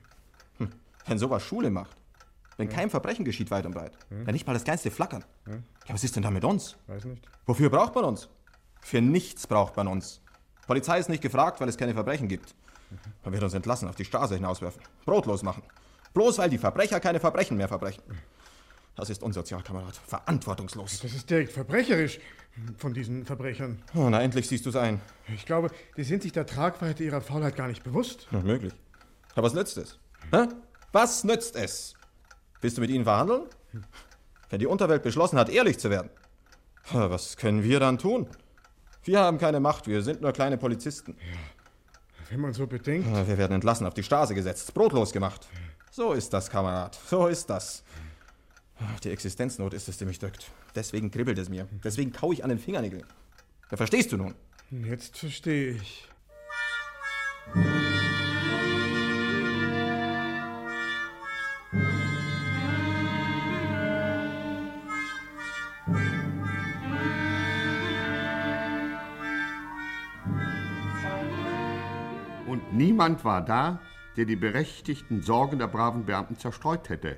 Wenn 1.05 1.17
sowas 1.19 1.43
Schule 1.43 1.69
macht. 1.69 1.95
Wenn 2.57 2.67
kein 2.69 2.89
Verbrechen 2.89 3.23
geschieht 3.25 3.51
weit 3.51 3.65
und 3.65 3.73
breit. 3.73 3.93
Wenn 4.09 4.33
nicht 4.33 4.45
mal 4.45 4.53
das 4.53 4.63
kleinste 4.63 4.91
Flackern. 4.91 5.23
Ja, 5.47 5.53
was 5.93 6.03
ist 6.03 6.15
denn 6.15 6.23
da 6.23 6.31
mit 6.31 6.43
uns? 6.43 6.75
Weiß 6.87 7.05
nicht. 7.05 7.21
Wofür 7.45 7.69
braucht 7.69 7.95
man 7.95 8.05
uns? 8.05 8.27
Für 8.81 9.01
nichts 9.01 9.47
braucht 9.47 9.77
man 9.77 9.87
uns. 9.87 10.21
Polizei 10.67 10.99
ist 10.99 11.09
nicht 11.09 11.21
gefragt, 11.23 11.61
weil 11.61 11.69
es 11.69 11.77
keine 11.77 11.93
Verbrechen 11.93 12.27
gibt. 12.27 12.53
Man 13.23 13.33
wird 13.33 13.43
uns 13.43 13.53
entlassen, 13.53 13.87
auf 13.87 13.95
die 13.95 14.05
Straße 14.05 14.35
hinauswerfen, 14.35 14.81
brotlos 15.05 15.43
machen. 15.43 15.63
Bloß 16.13 16.37
weil 16.39 16.49
die 16.49 16.57
Verbrecher 16.57 16.99
keine 16.99 17.19
Verbrechen 17.19 17.57
mehr 17.57 17.67
verbrechen. 17.67 18.03
Das 18.95 19.09
ist 19.09 19.23
unsozial, 19.23 19.61
Kamerad. 19.63 19.95
Verantwortungslos. 19.95 20.99
Das 20.99 21.13
ist 21.13 21.29
direkt 21.29 21.53
verbrecherisch 21.53 22.19
von 22.77 22.93
diesen 22.93 23.25
Verbrechern. 23.25 23.81
Oh, 23.95 24.09
na, 24.09 24.21
endlich 24.21 24.47
siehst 24.47 24.65
du's 24.65 24.75
ein. 24.75 24.99
Ich 25.33 25.45
glaube, 25.45 25.71
die 25.95 26.03
sind 26.03 26.23
sich 26.23 26.31
der 26.33 26.45
Tragweite 26.45 27.03
ihrer 27.03 27.21
Faulheit 27.21 27.55
gar 27.55 27.67
nicht 27.67 27.83
bewusst. 27.83 28.27
Noch 28.31 28.43
möglich. 28.43 28.73
Aber 29.35 29.43
was 29.43 29.53
nützt 29.53 29.77
es? 29.77 29.99
Hä? 30.31 30.47
Was 30.91 31.23
nützt 31.23 31.55
es? 31.55 31.93
Willst 32.61 32.77
du 32.77 32.81
mit 32.81 32.89
ihnen 32.89 33.05
verhandeln? 33.05 33.43
Wenn 34.49 34.59
die 34.59 34.65
Unterwelt 34.67 35.03
beschlossen 35.03 35.37
hat, 35.39 35.49
ehrlich 35.49 35.79
zu 35.79 35.89
werden. 35.89 36.09
Ja, 36.91 37.09
Was 37.09 37.37
können 37.37 37.63
wir 37.63 37.79
dann 37.79 37.99
tun? 37.99 38.27
Wir 39.03 39.19
haben 39.19 39.37
keine 39.37 39.59
Macht, 39.59 39.87
wir 39.87 40.01
sind 40.01 40.21
nur 40.21 40.33
kleine 40.33 40.57
Polizisten. 40.57 41.15
Wenn 42.29 42.39
man 42.39 42.53
so 42.53 42.67
bedenkt. 42.67 43.07
Ja, 43.07 43.27
Wir 43.27 43.37
werden 43.37 43.53
entlassen, 43.53 43.85
auf 43.87 43.93
die 43.93 44.03
Straße 44.03 44.33
gesetzt, 44.35 44.73
brotlos 44.73 45.11
gemacht. 45.11 45.47
So 45.91 46.13
ist 46.13 46.31
das, 46.31 46.49
Kamerad. 46.49 46.97
So 47.07 47.27
ist 47.27 47.49
das. 47.49 47.83
Ach, 48.79 48.99
Die 48.99 49.09
Existenznot 49.09 49.73
ist 49.73 49.89
es, 49.89 49.97
die 49.97 50.05
mich 50.05 50.19
drückt. 50.19 50.51
Deswegen 50.75 51.11
kribbelt 51.11 51.37
es 51.39 51.49
mir. 51.49 51.67
Deswegen 51.83 52.11
kau 52.13 52.31
ich 52.31 52.43
an 52.43 52.49
den 52.49 52.59
Fingernägeln. 52.59 53.03
Ja, 53.71 53.77
verstehst 53.77 54.11
du 54.11 54.17
nun? 54.17 54.35
Jetzt 54.71 55.17
verstehe 55.17 55.71
ich. 55.73 56.07
Niemand 72.71 73.23
war 73.25 73.43
da, 73.43 73.79
der 74.17 74.25
die 74.25 74.35
berechtigten 74.35 75.21
Sorgen 75.21 75.59
der 75.59 75.67
braven 75.67 76.05
Beamten 76.05 76.37
zerstreut 76.37 76.89
hätte. 76.89 77.17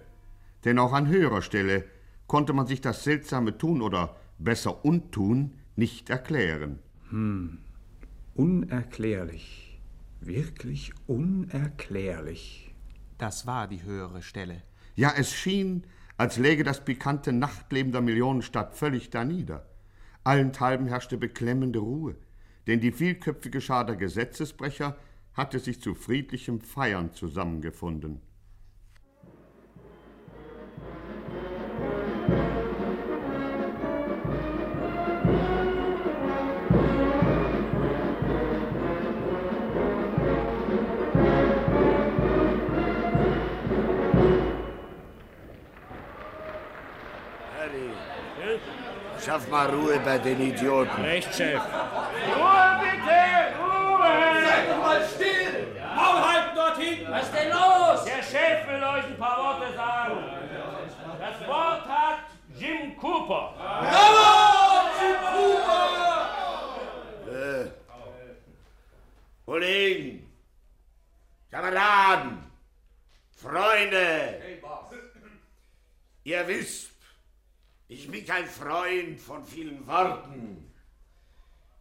Denn 0.65 0.77
auch 0.79 0.93
an 0.93 1.08
höherer 1.08 1.41
Stelle 1.41 1.86
konnte 2.27 2.53
man 2.53 2.67
sich 2.67 2.81
das 2.81 3.03
seltsame 3.03 3.58
Tun 3.58 3.81
oder 3.81 4.15
besser 4.38 4.86
Untun 4.86 5.55
nicht 5.75 6.10
erklären. 6.10 6.79
Unerklärlich. 8.36 9.81
Wirklich 10.20 10.93
unerklärlich. 11.08 12.74
Das 13.17 13.48
war 13.48 13.67
die 13.67 13.84
höhere 13.84 14.22
Stelle. 14.22 14.62
Ja, 14.96 15.13
es 15.17 15.34
schien, 15.34 15.84
als 16.17 16.38
läge 16.38 16.63
das 16.63 16.86
pikante 16.86 17.34
Nachtleben 17.34 17.91
der 17.91 18.01
Millionenstadt 18.01 18.75
völlig 18.75 19.10
danieder. 19.10 19.65
Allenthalben 20.24 20.86
herrschte 20.86 21.17
beklemmende 21.17 21.79
Ruhe, 21.79 22.15
denn 22.67 22.79
die 22.79 22.91
vielköpfige 22.91 23.60
Schar 23.60 23.86
der 23.86 23.96
Gesetzesbrecher 23.96 24.96
hatte 25.33 25.59
sich 25.59 25.81
zu 25.81 25.95
friedlichem 25.95 26.61
Feiern 26.61 27.13
zusammengefunden. 27.13 28.21
Harry, 47.57 47.91
schaff 49.23 49.47
mal 49.50 49.69
Ruhe 49.69 50.00
bei 50.03 50.17
den 50.17 50.41
Idioten. 50.41 51.01
Recht, 51.01 51.33
Chef. 51.33 51.61
Ruhe 51.61 52.79
bitte! 52.81 53.53
Ruhe! 53.59 54.45
Seid 54.45 54.69
doch 54.69 54.77
mal 54.79 55.01
still! 55.07 55.67
Maul 55.95 56.21
halten 56.21 56.55
dort 56.55 56.77
hinten! 56.77 57.11
Was 57.11 57.23
ist 57.23 57.33
denn 57.35 57.49
los? 57.49 58.03
Der 58.05 58.23
Chef 58.23 58.67
will 58.67 58.83
euch 58.83 59.05
ein 59.05 59.17
paar 59.17 59.38
Worte 59.38 59.73
sagen. 59.75 60.23
Das 61.19 61.47
Wort 61.47 61.88
hat 61.88 62.19
Jim 62.57 62.97
Cooper. 62.97 63.53
Bravo! 63.57 64.89
Jim 64.99 65.17
Cooper! 65.31 66.12
Äh, 67.31 67.65
Kollegen, 69.45 70.33
Kameraden, 71.51 72.51
Freunde, 73.35 74.41
ihr 76.23 76.47
wisst, 76.47 76.91
ich 77.88 78.09
bin 78.09 78.25
kein 78.25 78.47
Freund 78.62 79.20
von 79.20 79.44
vielen 79.44 79.88
Worten. 79.88 80.72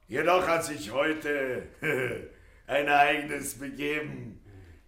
Jedoch 0.09 0.47
hat 0.49 0.65
sich 0.65 0.91
heute 0.91 1.69
ein 2.67 2.87
Ereignis 2.87 3.59
begeben, 3.59 4.41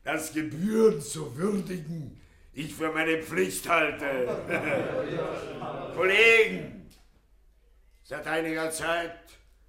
das 0.03 0.33
gebührend 0.33 1.03
zu 1.03 1.37
würdigen 1.37 2.19
ich 2.55 2.75
für 2.75 2.91
meine 2.93 3.23
Pflicht 3.23 3.69
halte. 3.69 4.29
Kollegen, 5.95 6.89
seit 8.03 8.27
einiger 8.27 8.71
Zeit 8.71 9.19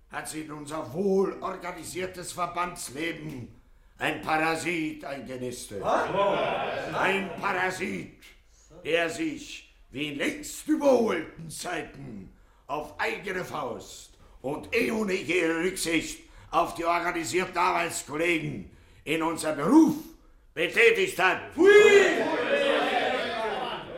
hat 0.10 0.28
sich 0.28 0.46
in 0.46 0.52
unser 0.52 0.94
wohlorganisiertes 0.94 2.34
Verbandsleben 2.34 3.54
ein 3.98 4.22
Parasit 4.22 5.06
eingenistet. 5.06 5.82
Ein 5.84 7.30
Parasit, 7.40 8.22
der 8.84 9.10
sich 9.10 9.73
wie 9.94 10.10
in 10.10 10.18
längst 10.18 10.68
überholten 10.68 11.50
Zeiten 11.50 12.34
auf 12.66 13.00
eigene 13.00 13.46
Faust 13.46 14.18
und 14.42 14.68
ohne 14.92 15.14
jede 15.14 15.56
Rücksicht 15.58 16.24
auf 16.50 16.74
die 16.74 16.84
organisierten 16.84 17.56
Arbeitskollegen 17.56 18.72
in 19.04 19.22
unserem 19.22 19.58
Beruf 19.58 19.96
betätigt 20.54 21.18
hat. 21.20 21.42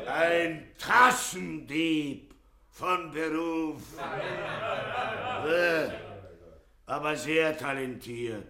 Ein 0.05 0.67
Taschendieb 0.77 2.35
von 2.71 3.11
Beruf. 3.11 3.81
Äh, 5.47 5.87
aber 6.87 7.15
sehr 7.15 7.57
talentiert. 7.57 8.47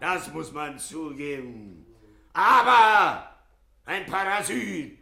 Das 0.00 0.32
muss 0.32 0.50
man 0.50 0.76
zugeben. 0.78 1.86
Aber 2.32 3.36
ein 3.84 4.04
Parasit, 4.06 4.98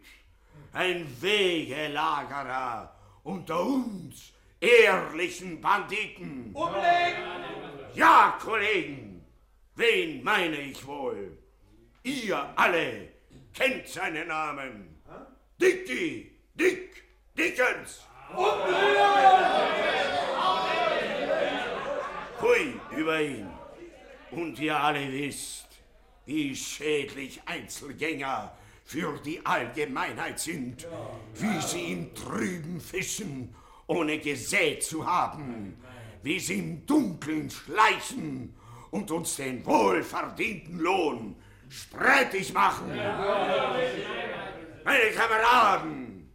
ein 0.73 1.07
Wegelagerer 1.21 2.95
unter 3.23 3.61
uns 3.61 4.33
ehrlichen 4.59 5.59
Banditen. 5.59 6.51
Umlegen! 6.53 7.41
Ja, 7.93 8.37
Kollegen, 8.41 9.25
wen 9.75 10.23
meine 10.23 10.57
ich 10.57 10.85
wohl? 10.85 11.37
Ihr 12.03 12.53
alle 12.55 13.09
kennt 13.53 13.87
seinen 13.87 14.27
Namen. 14.27 15.01
Dickie, 15.59 16.31
Dick, 16.55 17.03
Dickens. 17.37 18.07
Hui 22.41 22.73
über 22.97 23.21
ihn. 23.21 23.49
Und 24.31 24.57
ihr 24.59 24.79
alle 24.79 25.11
wisst, 25.11 25.67
wie 26.25 26.55
schädlich 26.55 27.41
Einzelgänger 27.45 28.55
für 28.91 29.17
die 29.23 29.43
Allgemeinheit 29.45 30.37
sind, 30.37 30.85
wie 31.35 31.61
sie 31.61 31.93
im 31.93 32.13
Trüben 32.13 32.81
fischen, 32.81 33.55
ohne 33.87 34.19
gesät 34.19 34.83
zu 34.83 35.05
haben, 35.05 35.77
wie 36.23 36.37
sie 36.37 36.59
im 36.59 36.85
Dunkeln 36.85 37.49
schleichen 37.49 38.53
und 38.89 39.09
uns 39.09 39.37
den 39.37 39.65
wohlverdienten 39.65 40.79
Lohn 40.79 41.37
streitig 41.69 42.51
machen. 42.51 42.89
Meine 44.83 45.11
Kameraden, 45.15 46.29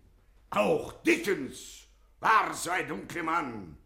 auch 0.48 0.94
Dickens 1.02 1.88
war 2.20 2.54
so 2.54 2.70
ein 2.70 2.88
dunkler 2.88 3.22
Mann. 3.22 3.76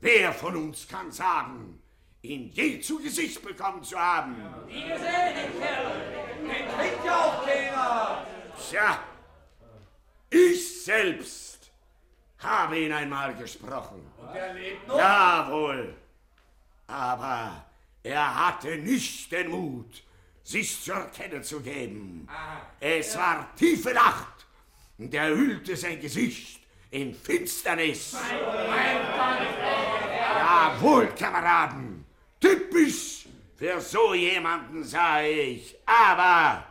Wer 0.00 0.32
von 0.32 0.56
uns 0.56 0.88
kann 0.88 1.12
sagen, 1.12 1.80
ihn 2.22 2.50
je 2.52 2.80
zu 2.80 2.98
Gesicht 2.98 3.40
bekommen 3.40 3.84
zu 3.84 3.96
haben? 3.96 4.34
Den 4.66 4.88
Kerl. 4.88 6.29
Den 6.50 6.66
kennt 6.66 7.04
ja 7.04 7.16
auch 7.16 7.46
keiner. 7.46 8.26
Tja, 8.68 8.98
ich 10.28 10.84
selbst 10.84 11.70
habe 12.38 12.78
ihn 12.78 12.92
einmal 12.92 13.34
gesprochen. 13.34 14.10
Und 14.18 14.34
er 14.34 14.54
lebt 14.54 14.88
noch? 14.88 14.98
Jawohl. 14.98 15.94
Aber 16.86 17.64
er 18.02 18.48
hatte 18.48 18.76
nicht 18.78 19.30
den 19.30 19.50
Mut, 19.50 20.02
sich 20.42 20.82
zur 20.82 21.04
Kenne 21.16 21.42
zu 21.42 21.60
geben. 21.60 22.28
Es 22.80 23.16
war 23.16 23.54
tiefe 23.54 23.92
Nacht 23.92 24.46
und 24.98 25.14
er 25.14 25.28
hüllte 25.28 25.76
sein 25.76 26.00
Gesicht 26.00 26.60
in 26.90 27.14
Finsternis. 27.14 28.16
Jawohl, 30.38 31.08
Kameraden. 31.16 32.04
Typisch 32.40 33.09
für 33.60 33.78
so 33.78 34.14
jemanden, 34.14 34.82
sah 34.82 35.22
ich. 35.22 35.76
Aber, 35.84 36.64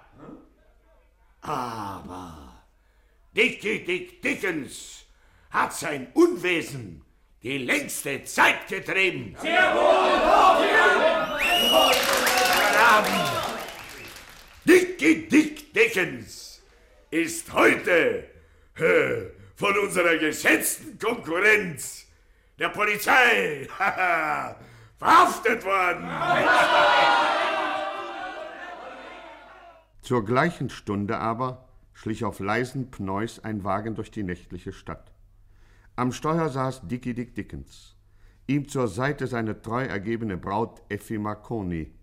aber, 1.41 2.63
Dickie 3.31 3.85
Dick 3.85 4.23
Dickens 4.23 5.05
hat 5.51 5.71
sein 5.71 6.07
Unwesen 6.15 7.05
die 7.43 7.59
längste 7.59 8.23
Zeit 8.23 8.67
getrieben. 8.67 9.35
Sehr 9.39 9.75
wohl, 9.75 10.19
Dickie 14.65 15.27
Dick 15.27 15.71
Dickens 15.71 16.63
ist 17.11 17.53
heute 17.53 18.31
von 19.55 19.77
unserer 19.77 20.17
geschätzten 20.17 20.97
Konkurrenz, 20.97 22.07
der 22.57 22.69
Polizei, 22.69 23.67
verhaftet 24.99 25.65
worden. 25.65 26.07
Zur 30.01 30.25
gleichen 30.25 30.69
Stunde 30.69 31.17
aber 31.17 31.69
schlich 31.93 32.25
auf 32.25 32.39
leisen 32.39 32.91
Pneus 32.91 33.39
ein 33.43 33.63
Wagen 33.63 33.95
durch 33.95 34.11
die 34.11 34.23
nächtliche 34.23 34.73
Stadt. 34.73 35.11
Am 35.95 36.11
Steuer 36.11 36.49
saß 36.49 36.87
Dickie 36.87 37.13
Dick 37.13 37.35
Dickens. 37.35 37.95
Ihm 38.47 38.67
zur 38.67 38.87
Seite 38.87 39.27
seine 39.27 39.61
treu 39.61 39.83
ergebene 39.83 40.37
Braut 40.37 40.81
Effi 40.89 41.17
Marconi. 41.17 41.93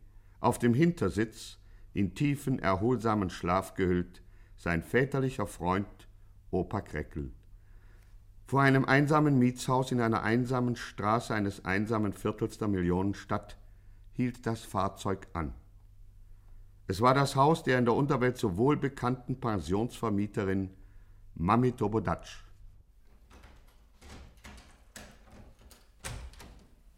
Auf 0.41 0.59
dem 0.59 0.75
Hintersitz, 0.75 1.59
in 1.93 2.15
tiefen, 2.15 2.59
erholsamen 2.59 3.31
Schlaf 3.31 3.75
gehüllt, 3.75 4.23
sein 4.57 4.83
väterlicher 4.83 5.47
Freund 5.47 5.87
Opa 6.51 6.83
Kreckel. 6.83 7.33
Vor 8.49 8.63
einem 8.63 8.85
einsamen 8.85 9.41
Mietshaus 9.41 9.91
in 9.91 10.01
einer 10.01 10.23
einsamen 10.23 10.77
Straße 10.77 11.35
eines 11.35 11.65
einsamen 11.65 12.13
Viertels 12.13 12.59
der 12.59 12.69
Millionenstadt 12.69 13.57
hielt 14.13 14.47
das 14.47 14.63
Fahrzeug 14.63 15.27
an. 15.33 15.53
Es 16.87 17.01
war 17.01 17.13
das 17.13 17.35
Haus 17.35 17.65
der 17.65 17.81
in 17.81 17.87
der 17.87 17.95
Unterwelt 17.95 18.39
so 18.39 18.57
wohlbekannten 18.57 19.41
Pensionsvermieterin 19.41 20.71
Mami 21.35 21.73
Tobodatsch. 21.73 22.45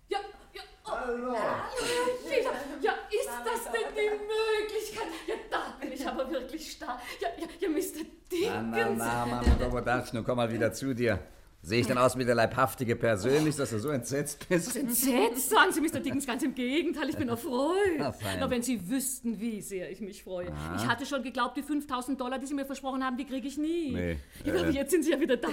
Ja, 0.08 0.18
ja, 0.52 0.62
oh. 0.84 0.90
Hallo. 0.90 1.32
Ja, 1.32 2.50
ja, 2.82 2.92
ist 3.08 3.30
das 3.46 3.72
denn 3.72 3.94
die 3.96 4.10
Möglichkeit? 4.10 5.08
Ja, 5.26 5.34
da 5.50 5.76
bin 5.80 5.92
ich 5.92 6.06
aber 6.06 6.30
wirklich 6.30 6.72
starr. 6.72 7.00
Ja, 7.22 7.28
ja, 7.38 7.48
ja, 7.58 7.68
Mr. 7.70 8.04
Dickens. 8.30 8.50
Na, 8.52 8.60
na, 8.60 8.90
na, 8.90 9.26
Mama 9.26 9.54
Dobodatsch, 9.58 10.12
nun 10.12 10.24
komm 10.24 10.36
mal 10.36 10.52
wieder 10.52 10.74
zu 10.74 10.94
dir. 10.94 11.18
Sehe 11.60 11.80
ich 11.80 11.88
denn 11.88 11.98
aus 11.98 12.16
wie 12.16 12.24
der 12.24 12.36
leibhaftige 12.36 12.94
persönlich, 12.94 13.56
dass 13.56 13.70
du 13.70 13.80
so 13.80 13.88
entsetzt 13.88 14.48
bist? 14.48 14.68
Was 14.68 14.76
entsetzt? 14.76 15.50
Sagen 15.50 15.72
Sie, 15.72 15.80
Mr. 15.80 15.98
Dickens, 15.98 16.24
ganz 16.24 16.42
im 16.44 16.54
Gegenteil, 16.54 17.08
ich 17.10 17.16
bin 17.16 17.28
erfreut. 17.28 17.74
Na. 17.98 18.14
Na, 18.38 18.48
wenn 18.48 18.62
Sie 18.62 18.88
wüssten, 18.88 19.40
wie 19.40 19.60
sehr 19.60 19.90
ich 19.90 20.00
mich 20.00 20.22
freue. 20.22 20.52
Ah. 20.52 20.76
Ich 20.78 20.86
hatte 20.86 21.04
schon 21.04 21.22
geglaubt, 21.24 21.56
die 21.56 21.62
5000 21.64 22.18
Dollar, 22.18 22.38
die 22.38 22.46
Sie 22.46 22.54
mir 22.54 22.64
versprochen 22.64 23.04
haben, 23.04 23.16
die 23.16 23.24
kriege 23.26 23.48
ich 23.48 23.58
nie. 23.58 23.90
Nee, 23.92 24.16
Ja, 24.44 24.54
aber 24.54 24.68
äh. 24.68 24.70
jetzt 24.70 24.92
sind 24.92 25.02
Sie 25.02 25.10
ja 25.10 25.20
wieder 25.20 25.36
da. 25.36 25.48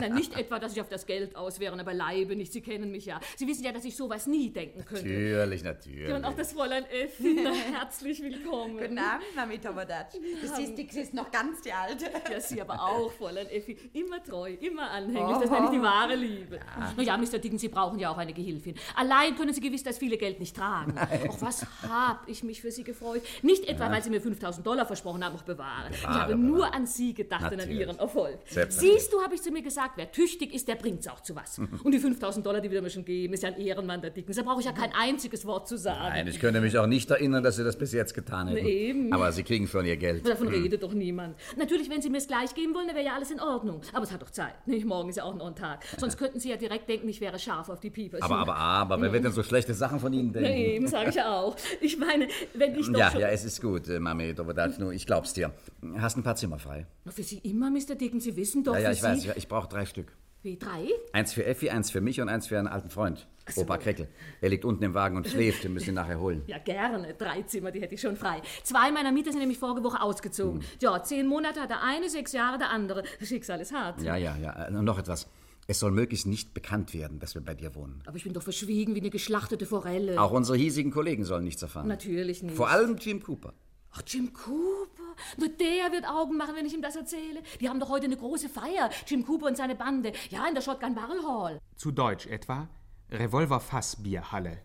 Na, 0.00 0.08
nicht 0.08 0.38
etwa, 0.38 0.60
dass 0.60 0.72
ich 0.72 0.80
auf 0.80 0.88
das 0.88 1.04
Geld 1.04 1.34
aus 1.34 1.58
wäre, 1.58 1.78
aber 1.78 1.92
Leibe 1.94 2.36
nicht. 2.36 2.52
Sie 2.52 2.60
kennen 2.60 2.92
mich 2.92 3.04
ja. 3.06 3.18
Sie 3.36 3.48
wissen 3.48 3.64
ja, 3.64 3.72
dass 3.72 3.84
ich 3.84 3.96
sowas 3.96 4.28
nie 4.28 4.50
denken 4.50 4.84
könnte. 4.84 5.08
Natürlich, 5.08 5.64
natürlich. 5.64 6.08
Ja, 6.08 6.16
und 6.16 6.24
auch 6.24 6.36
das 6.36 6.52
Fräulein 6.52 6.84
Effi, 6.86 7.44
herzlich 7.72 8.22
willkommen. 8.22 8.78
Guten 8.78 8.98
Abend, 8.98 9.24
Mami 9.34 9.58
Tomodatsch. 9.58 10.14
Du 10.14 10.48
siehst, 10.54 10.78
die 10.78 10.86
ist 11.00 11.12
noch 11.12 11.30
ganz 11.32 11.60
die 11.62 11.72
Alte. 11.72 12.06
Ja, 12.30 12.40
Sie 12.40 12.60
aber 12.62 12.80
auch, 12.80 13.10
Fräulein 13.12 13.48
Effi. 13.48 13.76
Immer 13.92 14.22
treu, 14.22 14.52
immer 14.60 14.90
anhänglich. 14.90 15.23
Oh. 15.26 15.40
Das 15.40 15.50
nenne 15.50 15.66
ich 15.66 15.70
die 15.72 15.82
wahre 15.82 16.14
Liebe. 16.14 16.60
Na 16.96 17.02
ja, 17.02 17.16
Mr. 17.16 17.38
Dickens, 17.38 17.60
Sie 17.60 17.68
brauchen 17.68 17.98
ja 17.98 18.10
auch 18.10 18.18
eine 18.18 18.32
Gehilfin. 18.32 18.74
Allein 18.96 19.36
können 19.36 19.52
Sie 19.52 19.60
gewiss 19.60 19.82
das 19.82 19.98
viele 19.98 20.16
Geld 20.16 20.40
nicht 20.40 20.56
tragen. 20.56 20.94
Auch 21.28 21.40
was 21.42 21.66
hab 21.88 22.28
ich 22.28 22.42
mich 22.44 22.60
für 22.60 22.70
Sie 22.70 22.84
gefreut. 22.84 23.22
Nicht 23.42 23.68
etwa, 23.68 23.84
Ja. 23.86 23.92
weil 23.92 24.02
Sie 24.02 24.10
mir 24.10 24.20
5000 24.20 24.66
Dollar 24.66 24.86
versprochen 24.86 25.24
haben, 25.24 25.36
auch 25.36 25.42
bewahre. 25.42 25.90
ich 25.90 26.00
Bewahre, 26.00 26.20
habe 26.20 26.36
nur 26.36 26.72
an 26.74 26.86
Sie 26.86 27.14
gedacht 27.14 27.42
und 27.42 27.52
an 27.52 27.56
Natürlich. 27.58 27.80
Ihren 27.80 27.98
Erfolg. 27.98 28.38
Siehst 28.68 29.12
du, 29.12 29.22
habe 29.22 29.34
ich 29.34 29.42
zu 29.42 29.50
mir 29.50 29.62
gesagt, 29.62 29.92
wer 29.96 30.10
tüchtig 30.10 30.52
ist, 30.54 30.68
der 30.68 30.74
bringt's 30.76 31.08
auch 31.08 31.20
zu 31.20 31.34
was. 31.36 31.58
Und 31.58 31.92
die 31.92 31.98
5000 31.98 32.44
Dollar, 32.44 32.60
die 32.60 32.70
wir 32.70 32.82
mir 32.82 32.90
schon 32.90 33.04
geben, 33.04 33.34
ist 33.34 33.42
ja 33.42 33.50
ein 33.50 33.56
Ehrenmann 33.60 34.00
der 34.00 34.10
Dickens. 34.10 34.36
Da 34.36 34.42
brauche 34.42 34.60
ich 34.60 34.66
ja 34.66 34.72
kein 34.72 34.92
einziges 34.92 35.44
Wort 35.46 35.68
zu 35.68 35.76
sagen. 35.78 35.98
Nein, 36.14 36.26
ich 36.28 36.38
könnte 36.40 36.60
mich 36.60 36.76
auch 36.78 36.86
nicht 36.86 37.10
erinnern, 37.10 37.42
dass 37.42 37.56
Sie 37.56 37.64
das 37.64 37.76
bis 37.78 37.92
jetzt 37.92 38.14
getan 38.14 38.48
hätten. 38.48 38.66
Eben. 38.66 39.12
Aber 39.12 39.30
Sie 39.32 39.42
kriegen 39.42 39.66
schon 39.68 39.84
Ihr 39.86 39.96
Geld. 39.96 40.26
Davon 40.28 40.48
Hm. 40.48 40.62
redet 40.62 40.82
doch 40.82 40.92
niemand. 40.92 41.36
Natürlich, 41.56 41.88
wenn 41.90 42.02
Sie 42.02 42.10
mir 42.10 42.18
es 42.18 42.26
gleich 42.28 42.54
geben 42.54 42.74
wollen, 42.74 42.86
dann 42.86 42.96
wäre 42.96 43.06
ja 43.06 43.14
alles 43.14 43.30
in 43.30 43.40
Ordnung. 43.40 43.80
Aber 43.92 44.02
es 44.04 44.12
hat 44.12 44.22
doch 44.22 44.30
Zeit. 44.30 44.54
Nicht? 44.66 44.84
Morgen 44.86 45.08
ist 45.14 45.18
ja 45.18 45.24
auch 45.24 45.34
noch 45.34 45.46
ein 45.46 45.54
Tag. 45.54 45.84
Sonst 45.98 46.16
könnten 46.16 46.40
Sie 46.40 46.50
ja 46.50 46.56
direkt 46.56 46.88
denken, 46.88 47.08
ich 47.08 47.20
wäre 47.20 47.38
scharf 47.38 47.68
auf 47.68 47.80
die 47.80 47.90
Pieper. 47.90 48.18
Aber, 48.20 48.36
aber, 48.36 48.56
aber, 48.56 49.00
wer 49.00 49.12
wird 49.12 49.24
denn 49.24 49.32
so 49.32 49.42
schlechte 49.42 49.72
Sachen 49.74 50.00
von 50.00 50.12
Ihnen 50.12 50.32
denken? 50.32 50.50
eben, 50.50 50.86
sage 50.88 51.10
ich 51.10 51.22
auch. 51.22 51.56
Ich 51.80 51.98
meine, 51.98 52.28
wenn 52.54 52.74
ich 52.74 52.86
doch 52.90 52.98
Ja, 52.98 53.10
schon... 53.10 53.20
ja, 53.20 53.28
es 53.28 53.44
ist 53.44 53.60
gut, 53.60 53.88
äh, 53.88 54.00
Mami 54.00 54.34
Dobodatsch, 54.34 54.78
nur 54.78 54.92
ich 54.92 55.06
glaub's 55.06 55.32
dir. 55.32 55.52
Hast 55.98 56.16
ein 56.16 56.22
paar 56.22 56.36
Zimmer 56.36 56.58
frei? 56.58 56.86
Für 57.06 57.22
Sie 57.22 57.38
immer, 57.38 57.70
Mr. 57.70 57.94
Dickens, 57.94 58.24
Sie 58.24 58.36
wissen 58.36 58.64
doch, 58.64 58.74
ja, 58.74 58.80
ja, 58.80 58.88
für 58.88 58.94
ich 58.94 59.02
weiß, 59.02 59.24
ich, 59.24 59.36
ich 59.36 59.48
brauche 59.48 59.68
drei 59.68 59.86
Stück. 59.86 60.12
Wie, 60.42 60.58
drei? 60.58 60.88
Eins 61.12 61.32
für 61.32 61.44
Effi, 61.44 61.70
eins 61.70 61.90
für 61.90 62.00
mich 62.00 62.20
und 62.20 62.28
eins 62.28 62.48
für 62.48 62.58
einen 62.58 62.68
alten 62.68 62.90
Freund. 62.90 63.26
Opa 63.56 63.78
Kreckel. 63.78 64.08
Er 64.40 64.48
liegt 64.48 64.64
unten 64.64 64.82
im 64.84 64.94
Wagen 64.94 65.16
und 65.16 65.26
schläft, 65.28 65.64
den 65.64 65.74
müssen 65.74 65.86
Sie 65.86 65.92
nachher 65.92 66.18
holen. 66.18 66.42
Ja, 66.46 66.58
gerne. 66.58 67.14
Drei 67.14 67.42
Zimmer, 67.42 67.70
die 67.70 67.80
hätte 67.80 67.94
ich 67.94 68.00
schon 68.00 68.16
frei. 68.16 68.40
Zwei 68.62 68.90
meiner 68.90 69.12
Mieter 69.12 69.30
sind 69.32 69.40
nämlich 69.40 69.58
vorige 69.58 69.84
Woche 69.84 70.00
ausgezogen. 70.00 70.60
Hm. 70.60 70.66
Ja, 70.80 71.02
zehn 71.02 71.26
Monate 71.26 71.60
hat 71.60 71.70
der 71.70 71.82
eine, 71.82 72.08
sechs 72.08 72.32
Jahre 72.32 72.58
der 72.58 72.70
andere. 72.70 73.02
Das 73.20 73.28
Schicksal 73.28 73.60
ist 73.60 73.72
hart. 73.72 74.00
Ja, 74.02 74.16
ja, 74.16 74.36
ja. 74.36 74.68
Äh, 74.68 74.74
Und 74.74 74.84
noch 74.84 74.98
etwas. 74.98 75.28
Es 75.66 75.78
soll 75.80 75.92
möglichst 75.92 76.26
nicht 76.26 76.52
bekannt 76.52 76.92
werden, 76.92 77.18
dass 77.20 77.34
wir 77.34 77.42
bei 77.42 77.54
dir 77.54 77.74
wohnen. 77.74 78.02
Aber 78.06 78.16
ich 78.16 78.24
bin 78.24 78.34
doch 78.34 78.42
verschwiegen 78.42 78.94
wie 78.94 79.00
eine 79.00 79.10
geschlachtete 79.10 79.64
Forelle. 79.64 80.20
Auch 80.20 80.30
unsere 80.32 80.58
hiesigen 80.58 80.90
Kollegen 80.90 81.24
sollen 81.24 81.44
nichts 81.44 81.62
erfahren. 81.62 81.88
Natürlich 81.88 82.42
nicht. 82.42 82.54
Vor 82.56 82.68
allem 82.68 82.96
Jim 82.96 83.22
Cooper. 83.22 83.54
Ach, 83.92 84.02
Jim 84.06 84.32
Cooper. 84.32 85.02
Nur 85.38 85.48
der 85.48 85.92
wird 85.92 86.06
Augen 86.06 86.36
machen, 86.36 86.54
wenn 86.56 86.66
ich 86.66 86.74
ihm 86.74 86.82
das 86.82 86.96
erzähle. 86.96 87.42
Die 87.60 87.68
haben 87.68 87.78
doch 87.80 87.88
heute 87.88 88.06
eine 88.06 88.16
große 88.16 88.48
Feier. 88.48 88.90
Jim 89.06 89.24
Cooper 89.24 89.46
und 89.46 89.56
seine 89.56 89.74
Bande. 89.74 90.12
Ja, 90.30 90.46
in 90.48 90.54
der 90.54 90.62
Shotgun 90.62 90.94
Barrel 90.94 91.22
Hall. 91.22 91.60
Zu 91.76 91.92
Deutsch 91.92 92.26
etwa 92.26 92.68
Revolver-Fass-Bierhalle. 93.14 94.58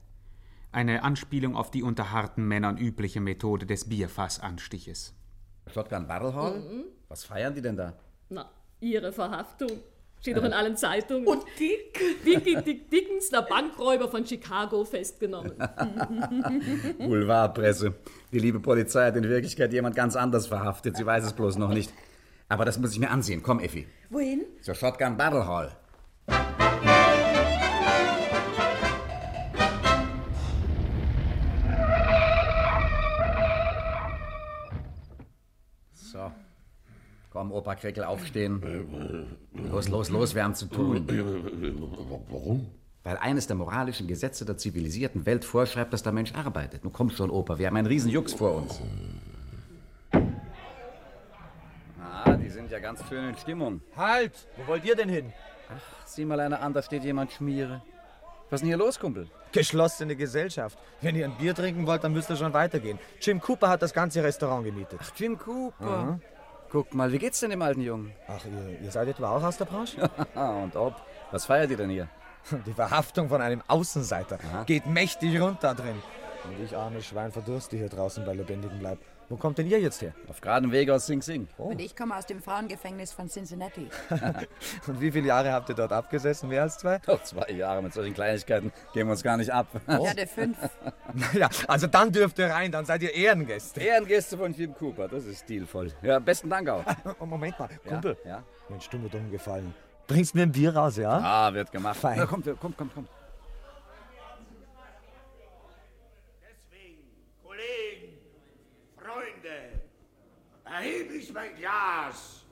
Eine 0.72 1.04
Anspielung 1.04 1.56
auf 1.56 1.72
die 1.72 1.84
unter 1.84 2.12
harten 2.12 2.48
Männern 2.48 2.78
übliche 2.78 3.22
Methode 3.22 3.66
des 3.66 3.90
Bierfassanstiches. 3.90 5.14
Shotgun 5.74 6.08
Barrel 6.08 6.34
Hall? 6.34 6.60
Mhm. 6.60 6.84
Was 7.08 7.24
feiern 7.24 7.54
die 7.54 7.62
denn 7.62 7.78
da? 7.78 7.94
Na, 8.30 8.50
ihre 8.80 9.12
Verhaftung. 9.12 9.72
Steht 10.20 10.36
doch 10.36 10.44
in 10.44 10.52
allen 10.52 10.76
Zeitungen. 10.76 11.26
Und 11.26 11.44
Dick? 11.58 11.98
Dickie 12.26 12.62
Dick 12.62 12.90
Dickens, 12.90 13.30
der 13.30 13.44
Bankräuber 13.44 14.10
von 14.10 14.26
Chicago, 14.26 14.84
festgenommen. 14.84 15.54
Boulevardpresse. 17.00 17.96
Die 18.32 18.40
liebe 18.40 18.60
Polizei 18.60 19.06
hat 19.06 19.16
in 19.16 19.24
Wirklichkeit 19.24 19.72
jemand 19.72 19.96
ganz 19.96 20.18
anders 20.18 20.48
verhaftet. 20.48 20.98
Sie 20.98 21.06
weiß 21.06 21.24
es 21.24 21.34
bloß 21.34 21.58
noch 21.58 21.70
nicht. 21.70 21.94
Aber 22.50 22.66
das 22.66 22.78
muss 22.78 22.92
ich 22.92 23.00
mir 23.00 23.12
ansehen. 23.12 23.42
Komm, 23.42 23.60
Effi. 23.60 23.88
Wohin? 24.10 24.44
Zur 24.62 24.76
Shotgun 24.76 25.16
Barrel 25.16 25.46
Hall. 25.48 25.72
So. 36.12 36.32
Komm, 37.32 37.52
Opa 37.52 37.76
Kreckel, 37.76 38.04
aufstehen. 38.04 38.62
Los, 39.54 39.88
los, 39.90 40.10
los, 40.10 40.34
wir 40.34 40.44
haben 40.44 40.56
zu 40.56 40.66
tun. 40.66 41.06
Warum? 42.30 42.68
Weil 43.04 43.18
eines 43.18 43.48
der 43.48 43.56
moralischen 43.56 44.08
Gesetze 44.08 44.46
der 44.46 44.58
zivilisierten 44.58 45.26
Welt 45.26 45.46
vorschreibt, 45.46 45.94
dass 45.94 46.04
der 46.04 46.12
Mensch 46.12 46.34
arbeitet. 46.34 46.84
Nun 46.84 46.92
komm 46.92 47.12
schon, 47.12 47.30
Opa, 47.30 47.60
wir 47.60 47.68
haben 47.68 47.78
einen 47.78 47.88
riesen 47.88 48.10
Jux 48.10 48.34
vor 48.34 48.56
uns. 48.56 48.82
sind 52.70 52.72
ja 52.72 52.80
ganz 52.80 53.08
schön 53.10 53.30
in 53.30 53.36
Stimmung. 53.36 53.82
Halt! 53.96 54.34
Wo 54.58 54.68
wollt 54.68 54.86
ihr 54.86 54.96
denn 54.96 55.10
hin? 55.10 55.34
Ach, 55.70 56.06
sieh 56.06 56.26
mal 56.26 56.40
einer 56.40 56.62
an, 56.62 56.72
da 56.74 56.84
steht 56.84 57.04
jemand 57.04 57.32
Schmiere. 57.32 57.82
Was 58.50 58.58
ist 58.58 58.62
denn 58.62 58.70
hier 58.70 58.78
los, 58.78 59.00
Kumpel? 59.00 59.28
Geschlossene 59.52 60.16
Gesellschaft. 60.16 60.78
Wenn 61.02 61.16
ihr 61.16 61.26
ein 61.26 61.38
Bier 61.38 61.54
trinken 61.54 61.86
wollt, 61.86 62.04
dann 62.04 62.14
müsst 62.14 62.30
ihr 62.30 62.36
schon 62.36 62.54
weitergehen. 62.54 62.98
Jim 63.22 63.40
Cooper 63.40 63.70
hat 63.70 63.82
das 63.82 63.94
ganze 63.94 64.24
Restaurant 64.24 64.66
gemietet. 64.66 65.00
Ach, 65.02 65.12
Jim 65.16 65.38
Cooper. 65.38 66.04
Mhm. 66.04 66.22
Guck 66.72 66.94
mal, 66.94 67.12
wie 67.12 67.18
geht's 67.18 67.40
denn 67.40 67.52
dem 67.52 67.62
alten 67.62 67.82
Jungen? 67.82 68.12
Ach, 68.28 68.44
ihr, 68.46 68.80
ihr 68.82 68.92
seid 68.92 69.08
etwa 69.08 69.36
auch 69.36 69.44
aus 69.44 69.58
der 69.58 69.66
Branche? 69.66 69.98
Und 70.36 70.76
ob? 70.76 70.96
Was 71.32 71.46
feiert 71.46 71.70
ihr 71.72 71.78
denn 71.78 71.90
hier? 71.90 72.08
Die 72.66 72.74
Verhaftung 72.74 73.30
von 73.30 73.42
einem 73.42 73.62
Außenseiter 73.68 74.40
geht 74.66 74.86
mächtig 74.88 75.40
runter 75.40 75.76
drin. 75.76 76.02
Und 76.46 76.64
ich, 76.64 76.76
armes 76.76 77.06
Schwein, 77.06 77.32
verdurste 77.32 77.78
hier 77.78 77.90
draußen 77.90 78.26
bei 78.26 78.34
lebendigem 78.34 78.82
Leib. 78.82 79.00
Wo 79.30 79.38
kommt 79.38 79.60
denn 79.60 79.68
ihr 79.68 79.80
jetzt 79.80 80.02
her? 80.02 80.14
Auf 80.28 80.42
geradem 80.42 80.72
Weg 80.72 80.90
aus 80.90 81.06
Sing 81.06 81.22
Sing. 81.22 81.48
Oh. 81.60 81.66
Und 81.66 81.80
ich 81.80 81.96
komme 81.96 82.18
aus 82.18 82.26
dem 82.26 82.42
Frauengefängnis 82.42 83.14
von 83.14 83.30
Cincinnati. 83.30 83.88
Und 84.88 85.00
wie 85.02 85.12
viele 85.12 85.28
Jahre 85.28 85.52
habt 85.54 85.70
ihr 85.70 85.76
dort 85.76 85.92
abgesessen? 85.94 86.50
Mehr 86.50 86.64
als 86.64 86.80
zwei? 86.80 86.98
Doch, 87.06 87.22
zwei 87.22 87.52
Jahre 87.52 87.84
mit 87.84 87.94
solchen 87.94 88.16
Kleinigkeiten 88.16 88.72
gehen 88.92 89.06
wir 89.06 89.12
uns 89.12 89.22
gar 89.22 89.38
nicht 89.38 89.54
ab. 89.54 89.68
Ich 89.88 90.10
hatte 90.10 90.26
fünf. 90.28 90.58
Naja, 91.14 91.50
also 91.68 91.88
dann 91.88 92.12
dürft 92.12 92.38
ihr 92.38 92.48
rein, 92.52 92.72
dann 92.72 92.86
seid 92.86 93.02
ihr 93.02 93.14
Ehrengäste. 93.14 93.80
Ehrengäste 93.82 94.38
von 94.38 94.54
Jim 94.54 94.76
Cooper, 94.76 95.08
das 95.08 95.26
ist 95.26 95.40
stilvoll. 95.44 95.92
Ja, 96.04 96.20
besten 96.20 96.50
Dank 96.50 96.70
auch. 96.70 96.84
Oh, 97.20 97.26
Moment 97.26 97.58
mal, 97.60 97.68
Ja, 97.84 97.92
Kumpel. 97.92 98.18
ja. 98.26 98.44
Mensch, 98.70 98.88
du 98.90 98.98
mir 99.00 99.10
dumm 99.10 99.30
gefallen. 99.32 99.74
Bringst 100.08 100.36
mir 100.36 100.44
ein 100.44 100.52
Bier 100.52 100.76
raus, 100.76 100.98
ja? 100.98 101.10
Ah, 101.12 101.54
wird 101.54 101.72
gemacht. 101.72 101.98
Fein. 101.98 102.18
Na, 102.18 102.26
kommt, 102.28 102.46
kommt, 102.60 102.78
kommt, 102.78 102.94
kommt. 102.94 103.10
Kollegen, 107.44 108.18
Freunde, 108.96 109.82
erhebe 110.66 111.14
ich 111.16 111.34
mein 111.34 111.56
Glas 111.56 112.46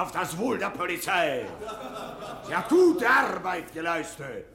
auf 0.00 0.10
das 0.12 0.36
Wohl 0.38 0.58
der 0.58 0.70
Polizei. 0.70 1.44
Sie 2.46 2.56
hat 2.56 2.68
gute 2.68 3.08
Arbeit 3.08 3.72
geleistet. 3.72 4.46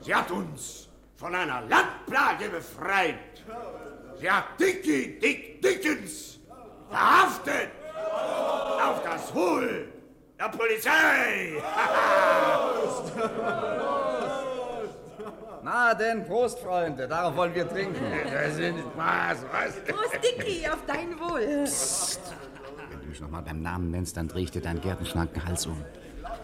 Sie 0.00 0.14
hat 0.14 0.30
uns 0.30 0.88
von 1.16 1.34
einer 1.34 1.62
Landplage 1.62 2.48
befreit. 2.50 3.42
Sie 4.20 4.30
hat 4.30 4.58
Dickie 4.58 5.18
Dick 5.18 5.62
Dickens 5.62 6.40
verhaftet. 6.88 7.70
Auf 8.84 9.02
das 9.04 9.34
Wohl 9.34 9.88
der 10.38 10.48
Polizei. 10.48 11.62
Na 15.62 15.92
denn, 15.92 16.24
Prost, 16.24 16.58
Freunde, 16.60 17.06
darauf 17.06 17.36
wollen 17.36 17.54
wir 17.54 17.68
trinken. 17.68 18.00
Das 18.32 18.56
ist 18.56 18.78
Spaß, 18.78 19.38
was? 19.52 19.74
Prost, 19.84 20.18
Dicky, 20.22 20.66
auf 20.68 20.78
dein 20.86 21.18
Wohl. 21.18 21.46
Du 21.46 21.66
mich 23.18 23.22
nochmal 23.22 23.42
beim 23.42 23.62
Namen 23.62 23.90
nennst, 23.90 24.16
dann 24.16 24.28
dreh 24.28 24.42
ich 24.42 24.50
dir 24.50 24.62
deinen 24.62 24.80
gärtenschlanken 24.80 25.44
Hals 25.44 25.66
um. 25.66 25.76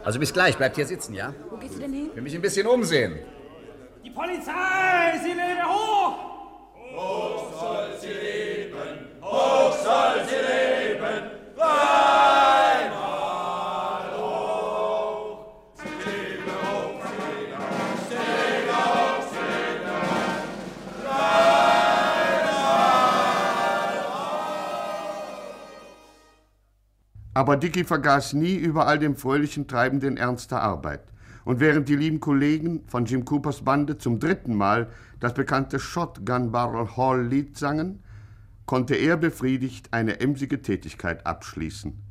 Also 0.05 0.19
bis 0.19 0.33
gleich, 0.33 0.57
bleibt 0.57 0.77
hier 0.77 0.87
sitzen, 0.87 1.15
ja? 1.15 1.33
Wo 1.51 1.57
gehst 1.57 1.77
du 1.77 1.81
denn 1.81 1.93
hin? 1.93 2.07
Ich 2.11 2.17
will 2.17 2.23
mich 2.23 2.35
ein 2.35 2.43
bisschen 2.43 2.67
umsehen. 2.67 3.19
Die 4.05 4.11
Polizei, 4.11 5.19
sie 5.23 5.31
lebe 5.31 5.65
hoch! 5.65 6.17
Hoch 6.97 7.61
soll 7.61 7.89
sie 8.01 8.09
leben, 8.09 9.07
hoch 9.23 9.73
soll 9.73 10.25
sie 10.29 10.35
leben, 10.35 11.31
dreimal 11.57 12.34
Aber 27.35 27.57
Dicky 27.57 27.83
vergaß 27.83 28.35
nie 28.35 28.55
über 28.55 28.87
all 28.87 29.01
dem 29.01 29.17
fröhlichen 29.17 29.67
Treiben 29.67 29.99
den 29.99 30.17
Ernst 30.17 30.53
der 30.53 30.63
Arbeit. 30.63 31.03
Und 31.45 31.59
während 31.59 31.89
die 31.89 31.97
lieben 31.97 32.21
Kollegen 32.21 32.85
von 32.87 33.05
Jim 33.05 33.25
Coopers 33.25 33.63
Bande 33.63 33.99
zum 33.99 34.21
dritten 34.21 34.55
Mal 34.55 34.89
das 35.19 35.35
bekannte 35.35 35.81
Shotgun 35.81 36.53
Barrel 36.53 36.97
Hall 36.97 37.27
Lied 37.27 37.59
sangen, 37.59 38.05
konnte 38.67 38.95
er 38.95 39.17
befriedigt 39.17 39.89
eine 39.93 40.21
emsige 40.21 40.63
Tätigkeit 40.63 41.27
abschließen. 41.27 42.04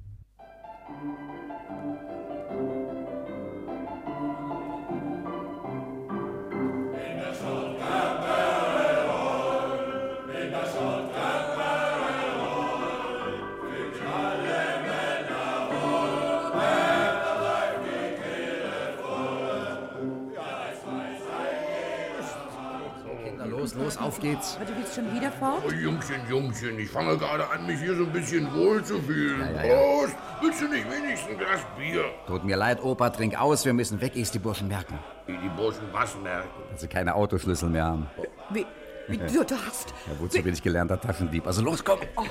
Geht's. 24.23 24.55
Aber 24.55 24.65
du 24.65 24.75
willst 24.75 24.95
schon 24.95 25.13
wieder 25.13 25.31
fort? 25.31 25.61
Oh, 25.67 25.71
Jungchen, 25.71 26.21
Jungchen, 26.27 26.79
ich 26.79 26.89
fange 26.89 27.17
gerade 27.17 27.47
an, 27.49 27.67
mich 27.67 27.79
hier 27.79 27.95
so 27.95 28.03
ein 28.03 28.11
bisschen 28.11 28.51
wohl 28.53 28.83
zu 28.83 28.99
fühlen. 29.01 29.41
Ja, 29.55 29.63
ja, 29.63 29.65
ja. 29.65 29.75
Prost! 29.75 30.15
Willst 30.41 30.61
du 30.61 30.67
nicht 30.67 30.85
wenigstens 30.89 31.29
ein 31.29 31.37
Glas 31.37 31.61
Bier? 31.77 32.05
Tut 32.25 32.43
mir 32.43 32.55
leid, 32.55 32.81
Opa, 32.81 33.09
trink 33.11 33.39
aus, 33.39 33.65
wir 33.65 33.73
müssen 33.73 34.01
weg, 34.01 34.15
ehe 34.15 34.23
es 34.23 34.31
die 34.31 34.39
Burschen 34.39 34.67
merken. 34.67 34.97
Wie 35.27 35.37
die 35.37 35.49
Burschen 35.49 35.83
was 35.91 36.17
merken. 36.23 36.49
Dass 36.71 36.81
sie 36.81 36.87
keine 36.87 37.13
Autoschlüssel 37.13 37.69
mehr 37.69 37.85
haben. 37.85 38.07
Wie, 38.49 38.65
wie 39.07 39.17
du, 39.17 39.43
du 39.43 39.55
hast... 39.67 39.89
Ja, 40.07 40.13
wozu 40.19 40.41
bin 40.41 40.53
ich 40.53 40.63
gelernter 40.63 40.99
Taschendieb? 40.99 41.45
Also 41.45 41.61
los, 41.61 41.83
komm! 41.83 41.99
Oh, 42.15 42.23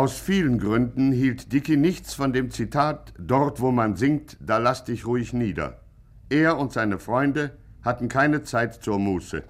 Aus 0.00 0.18
vielen 0.18 0.58
Gründen 0.58 1.12
hielt 1.12 1.52
Dicky 1.52 1.76
nichts 1.76 2.14
von 2.14 2.32
dem 2.32 2.50
Zitat 2.50 3.12
Dort, 3.18 3.60
wo 3.60 3.70
man 3.70 3.96
singt, 3.96 4.38
da 4.40 4.56
lass 4.56 4.82
dich 4.82 5.04
ruhig 5.04 5.34
nieder. 5.34 5.82
Er 6.30 6.56
und 6.56 6.72
seine 6.72 6.98
Freunde 6.98 7.58
hatten 7.82 8.08
keine 8.08 8.42
Zeit 8.42 8.82
zur 8.82 8.98
Muße. 8.98 9.44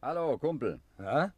Hallo, 0.00 0.38
Kumpel. 0.38 0.80
Ja? 0.98 1.34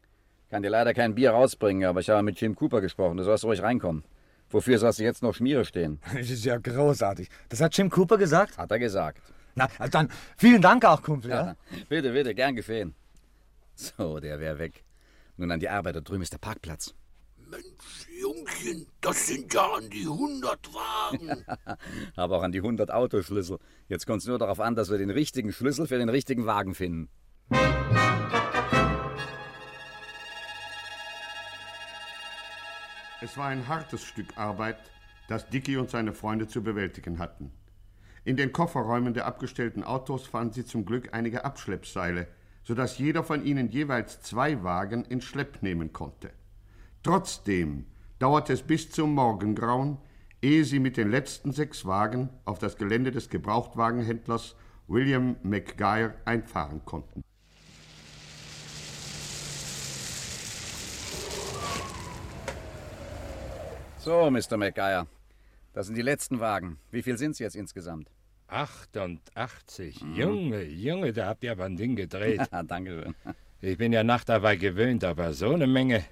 Kann 0.49 0.63
dir 0.63 0.69
leider 0.69 0.93
kein 0.93 1.15
Bier 1.15 1.31
rausbringen, 1.31 1.83
aber 1.83 1.99
ich 1.99 2.09
habe 2.09 2.23
mit 2.23 2.39
Jim 2.39 2.55
Cooper 2.55 2.79
gesprochen. 2.79 3.17
Du 3.17 3.23
sollst 3.25 3.43
ruhig 3.43 3.61
reinkommen. 3.61 4.05
Wofür 4.51 4.77
sollst 4.77 4.99
du 4.99 5.03
jetzt 5.03 5.21
noch 5.21 5.35
Schmiere 5.35 5.65
stehen? 5.65 5.99
Das 6.13 6.29
ist 6.29 6.45
ja 6.45 6.57
großartig. 6.57 7.27
Das 7.49 7.59
hat 7.59 7.77
Jim 7.77 7.89
Cooper 7.89 8.17
gesagt? 8.17 8.57
Hat 8.57 8.71
er 8.71 8.79
gesagt. 8.79 9.21
Na, 9.55 9.67
also 9.79 9.91
dann 9.91 10.07
vielen 10.37 10.61
Dank 10.61 10.85
auch, 10.85 11.01
Kumpel. 11.01 11.31
Ja? 11.31 11.57
Bitte, 11.89 12.13
bitte, 12.13 12.33
gern 12.33 12.55
geschehen. 12.55 12.95
So, 13.75 14.21
der 14.21 14.39
wäre 14.39 14.59
weg. 14.59 14.85
Nun 15.35 15.51
an 15.51 15.59
die 15.59 15.67
Arbeit, 15.67 15.97
da 15.97 15.99
drüben 15.99 16.21
ist 16.21 16.31
der 16.31 16.37
Parkplatz. 16.37 16.95
Jungchen, 18.19 18.87
das 19.01 19.27
sind 19.27 19.53
ja 19.53 19.73
an 19.73 19.89
die 19.89 20.05
100 20.05 20.73
Wagen. 20.73 21.45
Aber 22.15 22.37
auch 22.37 22.43
an 22.43 22.51
die 22.51 22.59
100 22.59 22.91
Autoschlüssel. 22.91 23.59
Jetzt 23.87 24.05
kommt 24.05 24.21
es 24.21 24.27
nur 24.27 24.39
darauf 24.39 24.59
an, 24.59 24.75
dass 24.75 24.89
wir 24.89 24.97
den 24.97 25.09
richtigen 25.09 25.53
Schlüssel 25.53 25.87
für 25.87 25.97
den 25.97 26.09
richtigen 26.09 26.45
Wagen 26.45 26.75
finden. 26.75 27.09
Es 33.21 33.35
war 33.35 33.47
ein 33.47 33.67
hartes 33.67 34.03
Stück 34.03 34.37
Arbeit, 34.37 34.77
das 35.27 35.49
Dicky 35.49 35.77
und 35.77 35.89
seine 35.89 36.13
Freunde 36.13 36.47
zu 36.47 36.63
bewältigen 36.63 37.19
hatten. 37.19 37.51
In 38.23 38.35
den 38.35 38.51
Kofferräumen 38.51 39.13
der 39.13 39.25
abgestellten 39.25 39.83
Autos 39.83 40.27
fanden 40.27 40.53
sie 40.53 40.65
zum 40.65 40.85
Glück 40.85 41.13
einige 41.13 41.45
Abschleppseile, 41.45 42.27
sodass 42.63 42.97
jeder 42.97 43.23
von 43.23 43.45
ihnen 43.45 43.69
jeweils 43.69 44.21
zwei 44.21 44.63
Wagen 44.63 45.05
in 45.05 45.21
Schlepp 45.21 45.63
nehmen 45.63 45.93
konnte. 45.93 46.31
Trotzdem 47.07 47.85
dauerte 48.19 48.51
es 48.51 48.61
bis 48.61 48.91
zum 48.91 49.13
Morgengrauen, 49.13 49.97
ehe 50.41 50.65
sie 50.65 50.79
mit 50.79 50.97
den 50.97 51.09
letzten 51.09 51.53
sechs 51.53 51.85
Wagen 51.85 52.27
auf 52.43 52.59
das 52.59 52.75
Gelände 52.75 53.11
des 53.11 53.29
Gebrauchtwagenhändlers 53.29 54.57
William 54.89 55.37
McGuire 55.41 56.15
einfahren 56.25 56.83
konnten. 56.83 57.23
So, 63.99 64.29
Mr. 64.29 64.57
McGuire. 64.57 65.07
Das 65.71 65.85
sind 65.85 65.95
die 65.95 66.01
letzten 66.01 66.41
Wagen. 66.41 66.77
Wie 66.91 67.03
viel 67.03 67.17
sind 67.17 67.31
es 67.31 67.39
jetzt 67.39 67.55
insgesamt? 67.55 68.11
88. 68.49 70.01
Junge, 70.13 70.63
Junge, 70.65 71.13
da 71.13 71.27
habt 71.27 71.41
ihr 71.45 71.53
aber 71.53 71.63
ein 71.63 71.77
Ding 71.77 71.95
gedreht. 71.95 72.41
Ja, 72.51 72.63
Dankeschön. 72.63 73.15
Ich 73.61 73.77
bin 73.77 73.93
ja 73.93 74.03
Nachtarbeit 74.03 74.59
gewöhnt, 74.59 75.05
aber 75.05 75.31
so 75.31 75.53
eine 75.53 75.67
Menge. 75.67 76.03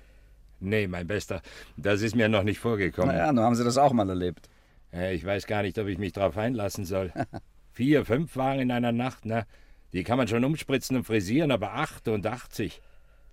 Nee, 0.65 0.87
mein 0.87 1.07
Bester, 1.07 1.41
das 1.77 2.01
ist 2.01 2.15
mir 2.15 2.29
noch 2.29 2.43
nicht 2.43 2.59
vorgekommen. 2.59 3.15
Naja, 3.15 3.31
nun 3.31 3.43
haben 3.43 3.55
Sie 3.55 3.63
das 3.63 3.77
auch 3.77 3.93
mal 3.93 4.09
erlebt. 4.09 4.49
Ich 4.91 5.25
weiß 5.25 5.47
gar 5.47 5.61
nicht, 5.61 5.77
ob 5.77 5.87
ich 5.87 5.97
mich 5.97 6.13
drauf 6.13 6.37
einlassen 6.37 6.85
soll. 6.85 7.11
Vier, 7.73 8.05
fünf 8.05 8.35
Wagen 8.37 8.61
in 8.61 8.71
einer 8.71 8.93
Nacht, 8.93 9.25
na, 9.25 9.45
die 9.91 10.03
kann 10.03 10.17
man 10.17 10.27
schon 10.27 10.45
umspritzen 10.45 10.95
und 10.95 11.03
frisieren, 11.03 11.51
aber 11.51 11.73
88. 11.73 12.81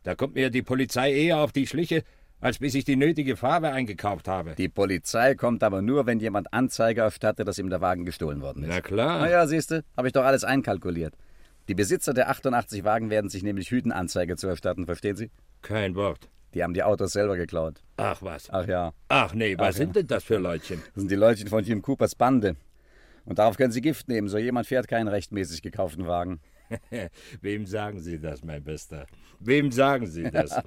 Da 0.03 0.15
kommt 0.17 0.35
mir 0.35 0.51
die 0.51 0.63
Polizei 0.63 1.13
eher 1.13 1.39
auf 1.39 1.53
die 1.53 1.67
Schliche, 1.67 2.03
als 2.41 2.59
bis 2.59 2.75
ich 2.75 2.85
die 2.85 2.97
nötige 2.97 3.37
Farbe 3.37 3.71
eingekauft 3.71 4.27
habe. 4.27 4.57
Die 4.57 4.69
Polizei 4.69 5.37
kommt 5.37 5.63
aber 5.63 5.81
nur, 5.81 6.07
wenn 6.07 6.19
jemand 6.19 6.53
Anzeige 6.53 7.03
erstattet, 7.03 7.47
dass 7.47 7.59
ihm 7.59 7.71
der 7.71 7.81
Wagen 7.81 8.05
gestohlen 8.05 8.41
worden 8.41 8.65
ist. 8.65 8.69
Na 8.71 8.81
klar. 8.81 9.21
Na 9.21 9.31
ja, 9.31 9.47
siehst 9.47 9.71
du, 9.71 9.85
habe 9.97 10.09
ich 10.09 10.13
doch 10.13 10.25
alles 10.25 10.43
einkalkuliert. 10.43 11.15
Die 11.69 11.75
Besitzer 11.75 12.13
der 12.13 12.29
88 12.29 12.83
Wagen 12.83 13.11
werden 13.11 13.31
sich 13.31 13.45
nämlich 13.45 13.71
hüten, 13.71 13.93
Anzeige 13.93 14.37
zu 14.37 14.49
erstatten, 14.49 14.87
verstehen 14.87 15.15
Sie? 15.15 15.31
Kein 15.63 15.95
Wort. 15.95 16.29
Die 16.55 16.63
haben 16.63 16.75
die 16.75 16.83
Autos 16.83 17.13
selber 17.13 17.37
geklaut. 17.37 17.83
Ach 17.97 18.21
was. 18.23 18.51
Ach 18.51 18.67
ja. 18.67 18.93
Ach 19.09 19.33
nee, 19.35 19.57
was 19.57 19.75
Ach, 19.75 19.79
sind 19.79 19.89
ja. 19.89 20.03
denn 20.03 20.09
das 20.09 20.25
für 20.25 20.39
Leutchen? 20.39 20.83
Das 20.95 21.03
sind 21.03 21.11
die 21.11 21.17
Leutchen 21.17 21.49
von 21.49 21.65
Jim 21.65 21.81
Coopers 21.83 22.15
Bande. 22.15 22.57
Und 23.25 23.39
darauf 23.39 23.57
können 23.57 23.73
Sie 23.73 23.81
Gift 23.81 24.09
nehmen. 24.09 24.29
So 24.29 24.39
jemand 24.39 24.67
fährt 24.67 24.89
keinen 24.89 25.09
rechtmäßig 25.09 25.63
gekauften 25.63 26.07
Wagen. 26.07 26.41
Wem 27.41 27.67
sagen 27.67 28.01
Sie 28.01 28.19
das, 28.19 28.43
mein 28.43 28.63
Bester? 28.63 29.07
Wem 29.39 29.71
sagen 29.71 30.07
Sie 30.07 30.25
das? 30.31 30.57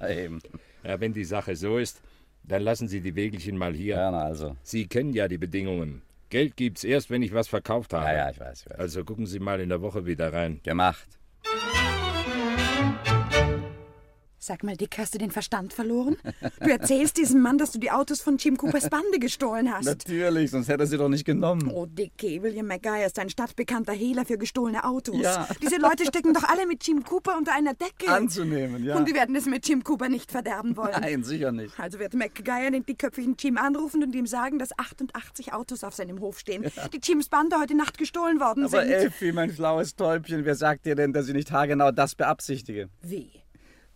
Ja, 0.84 1.00
wenn 1.00 1.12
die 1.12 1.24
Sache 1.24 1.56
so 1.56 1.78
ist, 1.78 2.00
dann 2.44 2.62
lassen 2.62 2.86
Sie 2.86 3.00
die 3.00 3.16
Wägelchen 3.16 3.58
mal 3.58 3.74
hier. 3.74 3.96
Ja, 3.96 4.10
na 4.12 4.22
also. 4.22 4.56
Sie 4.62 4.86
kennen 4.86 5.12
ja 5.12 5.26
die 5.26 5.38
Bedingungen. 5.38 6.02
Geld 6.30 6.56
gibt's 6.56 6.84
erst, 6.84 7.10
wenn 7.10 7.22
ich 7.22 7.34
was 7.34 7.48
verkauft 7.48 7.92
habe. 7.92 8.06
Ja, 8.06 8.14
ja, 8.14 8.30
ich 8.30 8.38
weiß, 8.38 8.60
ich 8.60 8.70
weiß. 8.70 8.78
Also 8.78 9.04
gucken 9.04 9.26
Sie 9.26 9.40
mal 9.40 9.60
in 9.60 9.68
der 9.68 9.80
Woche 9.80 10.06
wieder 10.06 10.32
rein. 10.32 10.60
Gemacht. 10.62 11.08
Sag 14.46 14.62
mal, 14.62 14.76
Dick, 14.76 14.96
hast 14.98 15.12
du 15.12 15.18
den 15.18 15.32
Verstand 15.32 15.72
verloren? 15.72 16.18
Du 16.60 16.70
erzählst 16.70 17.16
diesem 17.16 17.40
Mann, 17.40 17.58
dass 17.58 17.72
du 17.72 17.80
die 17.80 17.90
Autos 17.90 18.20
von 18.20 18.36
Jim 18.36 18.56
Coopers 18.56 18.88
Bande 18.88 19.18
gestohlen 19.18 19.74
hast. 19.74 19.86
Natürlich, 19.86 20.52
sonst 20.52 20.68
hätte 20.68 20.84
er 20.84 20.86
sie 20.86 20.96
doch 20.96 21.08
nicht 21.08 21.24
genommen. 21.24 21.68
Oh, 21.74 21.84
Dickie, 21.84 22.40
William 22.40 22.68
McGuire 22.68 23.06
ist 23.06 23.18
ein 23.18 23.28
stadtbekannter 23.28 23.92
Hehler 23.92 24.24
für 24.24 24.38
gestohlene 24.38 24.84
Autos. 24.84 25.20
Ja. 25.20 25.48
Diese 25.60 25.78
Leute 25.78 26.06
stecken 26.06 26.32
doch 26.32 26.44
alle 26.44 26.64
mit 26.68 26.86
Jim 26.86 27.02
Cooper 27.02 27.36
unter 27.36 27.54
einer 27.56 27.74
Decke. 27.74 28.06
Anzunehmen, 28.06 28.84
ja. 28.84 28.94
Und 28.94 29.08
die 29.08 29.14
werden 29.14 29.34
es 29.34 29.46
mit 29.46 29.66
Jim 29.68 29.82
Cooper 29.82 30.08
nicht 30.08 30.30
verderben 30.30 30.76
wollen. 30.76 30.94
Nein, 31.00 31.24
sicher 31.24 31.50
nicht. 31.50 31.76
Also 31.80 31.98
wird 31.98 32.14
McGuire 32.14 32.70
den 32.70 32.86
dickköpfigen 32.86 33.34
Jim 33.36 33.58
anrufen 33.58 34.04
und 34.04 34.14
ihm 34.14 34.28
sagen, 34.28 34.60
dass 34.60 34.78
88 34.78 35.54
Autos 35.54 35.82
auf 35.82 35.96
seinem 35.96 36.20
Hof 36.20 36.38
stehen, 36.38 36.64
die 36.92 37.00
Jims 37.02 37.28
Bande 37.28 37.58
heute 37.58 37.76
Nacht 37.76 37.98
gestohlen 37.98 38.38
worden 38.38 38.66
Aber 38.66 38.82
sind. 38.82 38.92
Elfi, 38.92 39.32
mein 39.32 39.52
schlaues 39.52 39.96
Täubchen, 39.96 40.44
wer 40.44 40.54
sagt 40.54 40.86
dir 40.86 40.94
denn, 40.94 41.12
dass 41.12 41.26
ich 41.26 41.34
nicht 41.34 41.50
haargenau 41.50 41.90
das 41.90 42.14
beabsichtige? 42.14 42.90
Wie? 43.02 43.32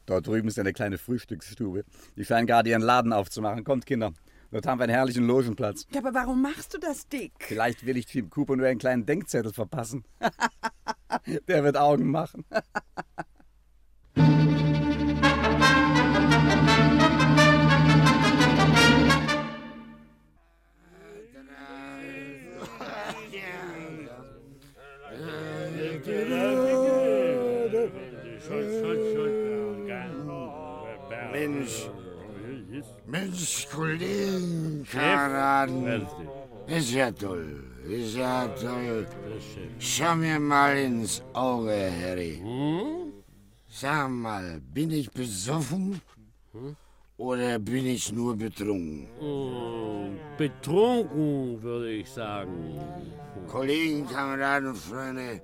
Dort 0.06 0.26
drüben 0.26 0.48
ist 0.48 0.58
eine 0.58 0.72
kleine 0.72 0.98
Frühstücksstube. 0.98 1.84
Die 2.16 2.24
scheinen 2.24 2.46
gerade 2.46 2.70
ihren 2.70 2.82
Laden 2.82 3.12
aufzumachen. 3.12 3.64
Kommt, 3.64 3.86
Kinder. 3.86 4.12
Dort 4.50 4.66
haben 4.66 4.78
wir 4.78 4.84
einen 4.84 4.92
herrlichen 4.92 5.26
Logenplatz. 5.26 5.86
Ja, 5.92 6.00
aber 6.00 6.12
warum 6.12 6.42
machst 6.42 6.74
du 6.74 6.78
das, 6.78 7.06
Dick? 7.08 7.32
Vielleicht 7.38 7.86
will 7.86 7.96
ich 7.96 8.12
Jim 8.12 8.30
Cooper 8.30 8.56
nur 8.56 8.66
einen 8.66 8.80
kleinen 8.80 9.06
Denkzettel 9.06 9.52
verpassen. 9.52 10.04
Der 11.48 11.62
wird 11.62 11.76
Augen 11.76 12.10
machen. 12.10 12.44
ja 37.10 37.28
toll, 37.28 37.64
ist 37.88 38.16
ja 38.16 38.48
toll. 38.48 39.06
Schau 39.78 40.14
mir 40.16 40.38
mal 40.38 40.76
ins 40.76 41.22
Auge, 41.32 41.90
Harry. 42.02 42.42
Sag 43.68 44.10
mal, 44.10 44.60
bin 44.74 44.90
ich 44.90 45.10
besoffen 45.10 46.00
oder 47.16 47.58
bin 47.58 47.86
ich 47.86 48.12
nur 48.12 48.36
betrunken? 48.36 49.08
Oh, 49.20 50.08
betrunken, 50.36 51.62
würde 51.62 51.92
ich 51.92 52.10
sagen. 52.10 52.78
Kollegen, 53.48 54.06
Kameraden, 54.06 54.74
Freunde, 54.74 55.42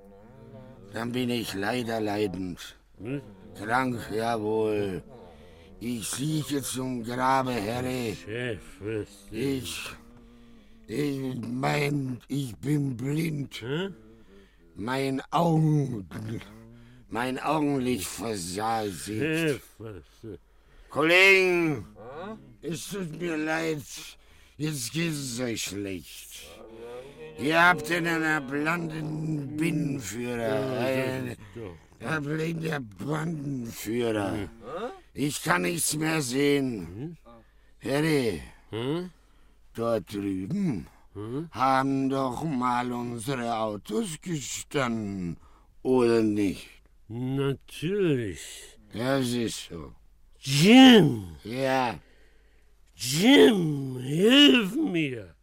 dann 0.92 1.12
bin 1.12 1.30
ich 1.30 1.54
leider 1.54 2.00
leidend. 2.00 2.76
Krank, 3.54 3.98
jawohl. 4.14 5.02
Ich 5.78 6.18
liege 6.18 6.62
zum 6.62 7.04
Grabe, 7.04 7.52
Harry. 7.52 8.16
Chef, 8.24 8.60
Ich. 9.30 9.90
Ich 10.86 11.34
mein, 11.40 12.20
ich 12.28 12.54
bin 12.56 12.96
blind. 12.96 13.64
Mein 14.74 15.22
Augen. 15.30 16.08
Mein 17.08 17.38
Augenlicht 17.38 18.06
versagt 18.06 18.92
sich. 18.92 19.60
Kollegen, 20.90 21.86
es 22.62 22.88
tut 22.88 23.20
mir 23.20 23.36
leid. 23.36 23.82
Jetzt 24.56 24.92
geht 24.92 25.12
es 25.12 25.40
euch 25.40 25.62
schlecht. 25.62 26.46
Ihr 27.38 27.62
habt 27.62 27.90
einen 27.90 28.46
blanden 28.46 29.56
Binnenführer. 29.56 30.78
Ein 30.78 31.36
ein 32.00 32.22
blinder 32.22 32.80
Bandenführer. 32.80 34.48
Ich 35.14 35.42
kann 35.42 35.62
nichts 35.62 35.96
mehr 35.96 36.20
sehen. 36.20 37.16
Harry, 37.82 38.42
dort 39.78 40.12
drüben 40.12 40.86
haben 41.50 42.10
doch 42.10 42.44
mal 42.44 42.92
unsere 42.92 43.56
Autos 43.56 44.20
gestanden, 44.20 45.38
oder 45.82 46.22
nicht? 46.22 46.68
Natürlich. 47.08 48.40
Das 48.92 49.28
ist 49.28 49.68
so. 49.70 49.92
Jim! 50.38 51.24
Ja. 51.44 51.98
Jim, 52.94 53.98
hilf 53.98 54.74
mir! 54.74 55.34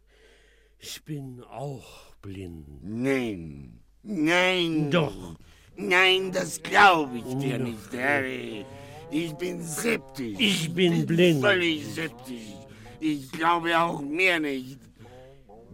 Ich 0.78 1.02
bin 1.02 1.42
auch 1.44 2.14
blind. 2.20 2.66
Nein. 2.82 3.80
Nein. 4.02 4.90
Doch. 4.90 5.36
Nein, 5.76 6.30
das 6.30 6.62
glaube 6.62 7.18
ich 7.18 7.36
dir 7.38 7.58
nicht, 7.58 7.92
Harry. 7.92 8.64
Ich 9.10 9.32
bin 9.34 9.62
septisch. 9.62 10.36
Ich 10.38 10.72
bin 10.72 11.06
blind. 11.06 11.40
Völlig 11.40 11.86
septisch. 11.86 12.63
Ich 13.06 13.30
glaube 13.32 13.78
auch 13.78 14.00
mir 14.00 14.40
nicht. 14.40 14.78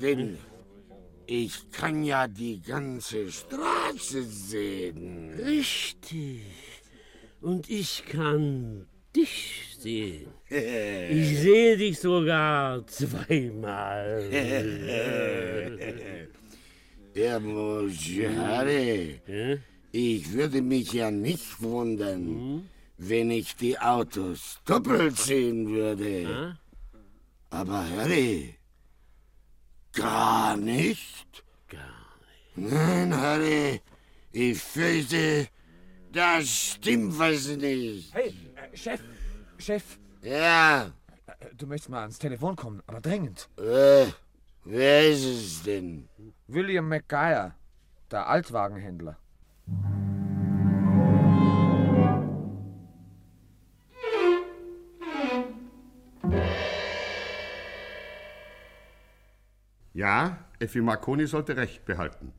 Denn 0.03 0.37
ich 1.29 1.71
kann 1.71 2.03
ja 2.03 2.27
die 2.27 2.61
ganze 2.61 3.31
Straße 3.31 4.25
sehen. 4.25 5.31
Richtig. 5.39 6.43
Und 7.41 7.71
ich 7.71 8.03
kann 8.11 8.89
dich 9.15 9.77
sehen. 9.79 10.27
Ich 10.51 11.39
sehe 11.39 11.77
dich 11.77 12.01
sogar 12.01 12.85
zweimal. 12.89 14.25
Monsieur 17.41 18.37
Harry, 18.37 19.21
ich 19.93 20.33
würde 20.33 20.63
mich 20.63 20.93
ja 20.93 21.13
nicht 21.13 21.63
wundern, 21.63 22.69
wenn 22.99 23.31
ich 23.31 23.55
die 23.55 23.79
Autos 23.79 24.59
doppelt 24.65 25.17
sehen 25.17 25.69
würde. 25.69 26.59
Aber 27.51 27.85
Harry, 27.91 28.55
gar 29.93 30.57
nicht? 30.57 31.45
Gar 31.69 31.81
nicht. 32.57 32.73
Nein, 32.73 33.17
Harry, 33.17 33.81
ich 34.33 34.59
fürchte, 34.63 35.49
da 36.13 36.41
stimmt 36.43 37.19
was 37.19 37.49
nicht. 37.49 38.15
Hey, 38.15 38.35
äh, 38.55 38.77
Chef, 38.77 39.01
Chef. 39.59 39.99
Ja. 40.23 40.87
Äh, 40.87 40.91
Du 41.57 41.67
möchtest 41.67 41.89
mal 41.91 42.03
ans 42.03 42.19
Telefon 42.19 42.55
kommen, 42.57 42.83
aber 42.87 43.01
dringend. 43.01 43.49
Äh, 43.59 44.07
wer 44.65 45.11
ist 45.11 45.25
es 45.25 45.63
denn? 45.63 46.09
William 46.47 46.89
McGuire, 46.89 47.55
der 48.11 48.29
Altwagenhändler. 48.29 49.17
Ja, 60.01 60.39
Effi 60.61 60.81
Marconi 60.81 61.27
sollte 61.27 61.59
recht 61.59 61.85
behalten. 61.85 62.33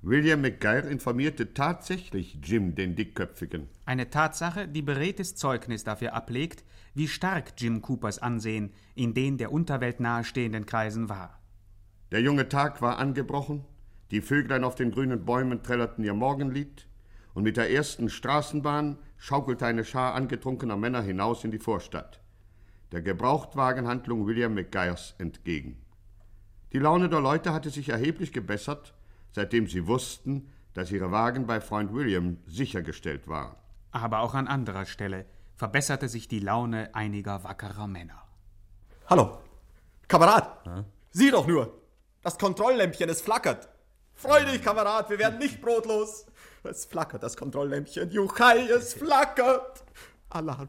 William 0.00 0.40
McGuire 0.40 0.88
informierte 0.88 1.52
tatsächlich 1.52 2.38
Jim, 2.42 2.74
den 2.74 2.96
Dickköpfigen. 2.96 3.68
Eine 3.84 4.08
Tatsache, 4.08 4.66
die 4.66 4.80
beredtes 4.80 5.36
Zeugnis 5.36 5.84
dafür 5.84 6.14
ablegt, 6.14 6.64
wie 6.94 7.08
stark 7.08 7.52
Jim 7.58 7.82
Coopers 7.82 8.18
Ansehen 8.18 8.72
in 8.94 9.12
den 9.12 9.36
der 9.36 9.52
Unterwelt 9.52 10.00
nahestehenden 10.00 10.64
Kreisen 10.64 11.10
war. 11.10 11.38
Der 12.12 12.22
junge 12.22 12.48
Tag 12.48 12.80
war 12.80 12.96
angebrochen, 12.96 13.66
die 14.10 14.22
Vöglein 14.22 14.64
auf 14.64 14.74
den 14.74 14.90
grünen 14.90 15.26
Bäumen 15.26 15.62
trällerten 15.62 16.04
ihr 16.04 16.14
Morgenlied, 16.14 16.88
und 17.34 17.42
mit 17.42 17.58
der 17.58 17.70
ersten 17.70 18.08
Straßenbahn 18.08 18.96
schaukelte 19.18 19.66
eine 19.66 19.84
Schar 19.84 20.14
angetrunkener 20.14 20.78
Männer 20.78 21.02
hinaus 21.02 21.44
in 21.44 21.50
die 21.50 21.58
Vorstadt, 21.58 22.22
der 22.90 23.02
Gebrauchtwagenhandlung 23.02 24.26
William 24.26 24.54
McGuires 24.54 25.14
entgegen. 25.18 25.81
Die 26.72 26.78
Laune 26.78 27.08
der 27.10 27.20
Leute 27.20 27.52
hatte 27.52 27.68
sich 27.68 27.90
erheblich 27.90 28.32
gebessert, 28.32 28.94
seitdem 29.30 29.66
sie 29.66 29.86
wussten, 29.86 30.50
dass 30.72 30.90
ihre 30.90 31.10
Wagen 31.10 31.46
bei 31.46 31.60
Freund 31.60 31.92
William 31.92 32.38
sichergestellt 32.46 33.28
war. 33.28 33.56
Aber 33.90 34.20
auch 34.20 34.34
an 34.34 34.48
anderer 34.48 34.86
Stelle 34.86 35.26
verbesserte 35.54 36.08
sich 36.08 36.28
die 36.28 36.40
Laune 36.40 36.94
einiger 36.94 37.44
wackerer 37.44 37.86
Männer. 37.86 38.22
Hallo, 39.06 39.38
Kamerad, 40.08 40.86
sieh 41.10 41.30
doch 41.30 41.46
nur, 41.46 41.78
das 42.22 42.38
Kontrolllämpchen, 42.38 43.10
es 43.10 43.20
flackert. 43.20 43.68
Freu 44.14 44.44
dich, 44.44 44.62
Kamerad, 44.62 45.10
wir 45.10 45.18
werden 45.18 45.38
nicht 45.38 45.60
brotlos. 45.60 46.26
Es 46.64 46.84
flackert, 46.86 47.22
das 47.22 47.36
Kontrolllämpchen. 47.36 48.10
Juchai, 48.10 48.60
es 48.68 48.94
flackert. 49.02 49.84
Alarm. 50.30 50.68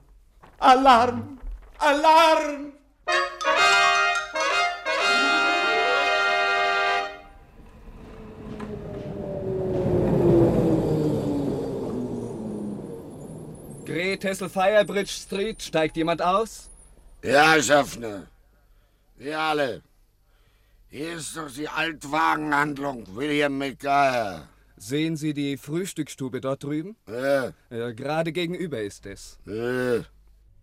Alarm. 0.57 1.39
Alarm. 1.77 2.73
Gretel 13.93 14.49
Firebridge 14.49 15.11
Street, 15.11 15.61
steigt 15.61 15.95
jemand 15.97 16.19
aus? 16.19 16.67
Ja, 17.23 17.61
Schaffner. 17.61 18.25
Wir 19.17 19.39
alle. 19.39 19.83
Hier 20.89 21.17
ist 21.17 21.37
doch 21.37 21.51
die 21.51 21.67
Altwagenhandlung 21.67 23.05
William 23.15 23.55
McGuire. 23.55 24.47
Sehen 24.77 25.15
Sie 25.15 25.35
die 25.35 25.57
Frühstücksstube 25.57 26.41
dort 26.41 26.63
drüben? 26.63 26.95
Ja. 27.07 27.53
ja 27.69 27.91
gerade 27.91 28.31
gegenüber 28.31 28.81
ist 28.81 29.05
es. 29.05 29.37
Ja. 29.45 30.03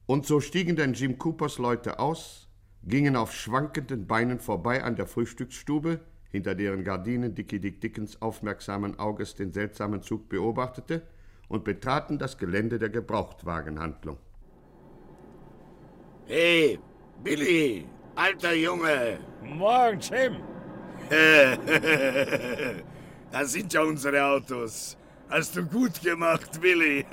Und 0.06 0.26
so 0.26 0.40
stiegen 0.40 0.74
dann 0.74 0.94
Jim 0.94 1.16
Coopers 1.16 1.58
Leute 1.58 2.00
aus, 2.00 2.48
gingen 2.82 3.14
auf 3.14 3.32
schwankenden 3.32 4.08
Beinen 4.08 4.40
vorbei 4.40 4.82
an 4.82 4.96
der 4.96 5.06
Frühstücksstube, 5.06 6.00
hinter 6.32 6.56
deren 6.56 6.82
Gardinen 6.82 7.36
Dickie 7.36 7.60
Dick 7.60 7.80
Dickens 7.80 8.20
aufmerksamen 8.20 8.98
Auges 8.98 9.36
den 9.36 9.52
seltsamen 9.52 10.02
Zug 10.02 10.28
beobachtete, 10.28 11.02
und 11.50 11.64
betraten 11.64 12.18
das 12.18 12.38
Gelände 12.38 12.78
der 12.78 12.88
Gebrauchtwagenhandlung. 12.88 14.16
Hey, 16.26 16.78
Billy, 17.22 17.84
alter 18.14 18.54
Junge. 18.54 19.18
Morgen, 19.42 19.98
Jim. 20.00 20.36
das 23.32 23.52
sind 23.52 23.72
ja 23.72 23.82
unsere 23.82 24.24
Autos. 24.24 24.96
Hast 25.28 25.56
du 25.56 25.64
gut 25.64 26.00
gemacht, 26.00 26.60
Billy. 26.60 27.04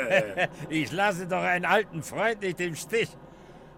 ich 0.68 0.92
lasse 0.92 1.26
doch 1.26 1.42
einen 1.42 1.64
alten 1.64 2.02
Freund 2.02 2.42
nicht 2.42 2.60
im 2.60 2.76
Stich. 2.76 3.08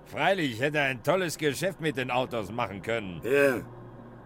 Freilich, 0.07 0.55
ich 0.55 0.61
hätte 0.61 0.81
ein 0.81 1.01
tolles 1.03 1.39
Geschäft 1.39 1.81
mit 1.81 1.97
den 1.97 2.11
Autos 2.11 2.51
machen 2.51 2.83
können. 2.83 3.21
Ja, 3.23 3.61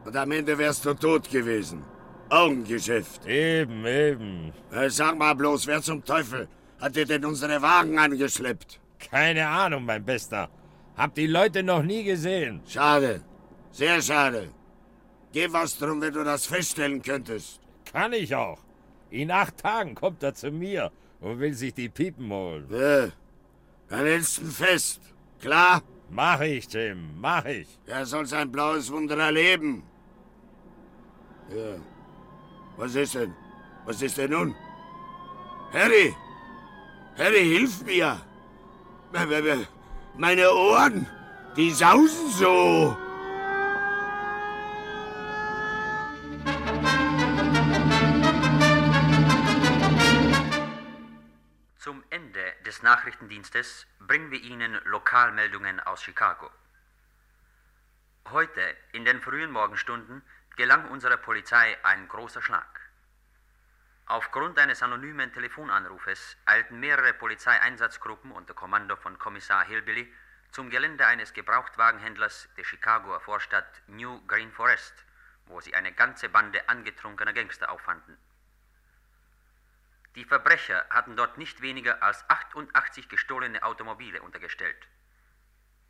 und 0.06 0.16
am 0.16 0.32
Ende 0.32 0.56
wärst 0.56 0.86
du 0.86 0.94
tot 0.94 1.30
gewesen. 1.30 1.84
Augengeschäft. 2.28 3.26
Eben, 3.26 3.86
eben. 3.86 4.52
Äh, 4.72 4.90
sag 4.90 5.16
mal 5.16 5.34
bloß, 5.34 5.66
wer 5.66 5.80
zum 5.80 6.04
Teufel 6.04 6.48
hat 6.80 6.96
dir 6.96 7.06
denn 7.06 7.24
unsere 7.24 7.60
Wagen 7.62 7.98
angeschleppt? 7.98 8.80
Keine 8.98 9.46
Ahnung, 9.46 9.84
mein 9.84 10.04
Bester. 10.04 10.48
Hab 10.96 11.14
die 11.14 11.26
Leute 11.26 11.62
noch 11.62 11.82
nie 11.82 12.04
gesehen. 12.04 12.62
Schade. 12.66 13.22
Sehr 13.70 14.00
schade. 14.02 14.48
Geh 15.32 15.52
was 15.52 15.78
drum, 15.78 16.00
wenn 16.00 16.14
du 16.14 16.24
das 16.24 16.46
feststellen 16.46 17.02
könntest. 17.02 17.60
Kann 17.92 18.12
ich 18.12 18.34
auch. 18.34 18.58
In 19.10 19.30
acht 19.30 19.58
Tagen 19.58 19.94
kommt 19.94 20.22
er 20.22 20.34
zu 20.34 20.50
mir 20.50 20.90
und 21.20 21.38
will 21.38 21.54
sich 21.54 21.74
die 21.74 21.88
Piepen 21.88 22.30
holen. 22.30 22.66
Ja. 22.70 23.08
Dann 23.88 24.04
hältst 24.06 24.38
ihn 24.38 24.50
fest. 24.50 25.00
Klar? 25.40 25.82
Mach 26.10 26.40
ich, 26.40 26.72
Jim, 26.72 27.20
mach 27.20 27.44
ich. 27.44 27.68
Er 27.86 28.06
soll 28.06 28.26
sein 28.26 28.50
blaues 28.50 28.90
Wunder 28.90 29.18
erleben. 29.18 29.82
Ja. 31.50 31.76
Was 32.76 32.94
ist 32.94 33.14
denn? 33.14 33.34
Was 33.86 34.02
ist 34.02 34.18
denn 34.18 34.30
nun? 34.30 34.54
Harry! 35.72 36.14
Harry, 37.16 37.44
hilf 37.44 37.82
mir! 37.82 38.20
Meine 40.14 40.52
Ohren, 40.52 41.06
die 41.56 41.70
sausen 41.70 42.30
so! 42.32 42.96
Zum 51.78 52.04
Ende 52.10 52.52
des 52.66 52.82
Nachrichtendienstes 52.82 53.86
bringen 54.00 54.30
wir 54.30 54.42
Ihnen 54.42 54.78
Lokalmeldungen 54.84 55.80
aus 55.80 56.02
Chicago. 56.02 56.50
Heute, 58.30 58.60
in 58.92 59.04
den 59.04 59.20
frühen 59.20 59.50
Morgenstunden, 59.50 60.22
gelang 60.56 60.88
unserer 60.88 61.18
Polizei 61.18 61.76
ein 61.82 62.08
großer 62.08 62.40
Schlag. 62.40 62.80
Aufgrund 64.06 64.58
eines 64.58 64.82
anonymen 64.82 65.32
Telefonanrufes 65.32 66.36
eilten 66.46 66.80
mehrere 66.80 67.12
Polizeieinsatzgruppen 67.12 68.32
unter 68.32 68.54
Kommando 68.54 68.96
von 68.96 69.18
Kommissar 69.18 69.64
Hillbilly 69.66 70.10
zum 70.52 70.70
Gelände 70.70 71.06
eines 71.06 71.34
Gebrauchtwagenhändlers 71.34 72.48
der 72.56 72.64
Chicagoer 72.64 73.20
Vorstadt 73.20 73.82
New 73.88 74.26
Green 74.26 74.50
Forest, 74.50 74.94
wo 75.44 75.60
sie 75.60 75.74
eine 75.74 75.92
ganze 75.92 76.30
Bande 76.30 76.66
angetrunkener 76.68 77.34
Gangster 77.34 77.70
auffanden. 77.70 78.16
Die 80.14 80.24
Verbrecher 80.24 80.86
hatten 80.88 81.16
dort 81.16 81.36
nicht 81.36 81.60
weniger 81.60 82.02
als 82.02 82.24
88 82.30 83.10
gestohlene 83.10 83.62
Automobile 83.62 84.22
untergestellt. 84.22 84.88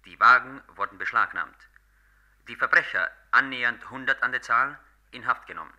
Die 0.07 0.19
Wagen 0.19 0.61
wurden 0.75 0.99
beschlagnahmt. 0.99 1.69
Die 2.49 2.57
Verbrecher, 2.57 3.11
annähernd 3.37 3.85
100 3.85 4.23
an 4.23 4.33
der 4.33 4.41
Zahl, 4.41 4.79
in 5.11 5.27
Haft 5.27 5.47
genommen. 5.47 5.73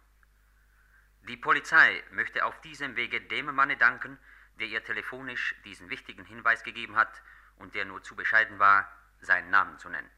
Die 1.27 1.37
Polizei 1.37 2.03
möchte 2.11 2.45
auf 2.45 2.61
diesem 2.61 2.95
Wege 2.95 3.19
dem 3.19 3.53
Manne 3.53 3.75
danken, 3.75 4.17
der 4.59 4.67
ihr 4.67 4.83
telefonisch 4.83 5.55
diesen 5.65 5.89
wichtigen 5.89 6.23
Hinweis 6.23 6.63
gegeben 6.63 6.95
hat 6.95 7.21
und 7.57 7.73
der 7.75 7.85
nur 7.85 8.01
zu 8.03 8.15
bescheiden 8.15 8.59
war, 8.59 8.89
seinen 9.21 9.49
Namen 9.49 9.77
zu 9.79 9.89
nennen. 9.89 10.09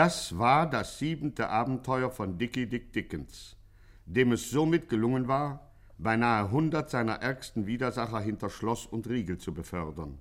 Das 0.00 0.38
war 0.38 0.66
das 0.66 0.98
siebente 0.98 1.50
Abenteuer 1.50 2.10
von 2.10 2.38
Dickie 2.38 2.64
Dick 2.64 2.90
Dickens, 2.94 3.58
dem 4.06 4.32
es 4.32 4.48
somit 4.48 4.88
gelungen 4.88 5.28
war, 5.28 5.72
beinahe 5.98 6.50
hundert 6.50 6.88
seiner 6.88 7.16
ärgsten 7.16 7.66
Widersacher 7.66 8.18
hinter 8.18 8.48
Schloss 8.48 8.86
und 8.86 9.06
Riegel 9.10 9.36
zu 9.36 9.52
befördern. 9.52 10.18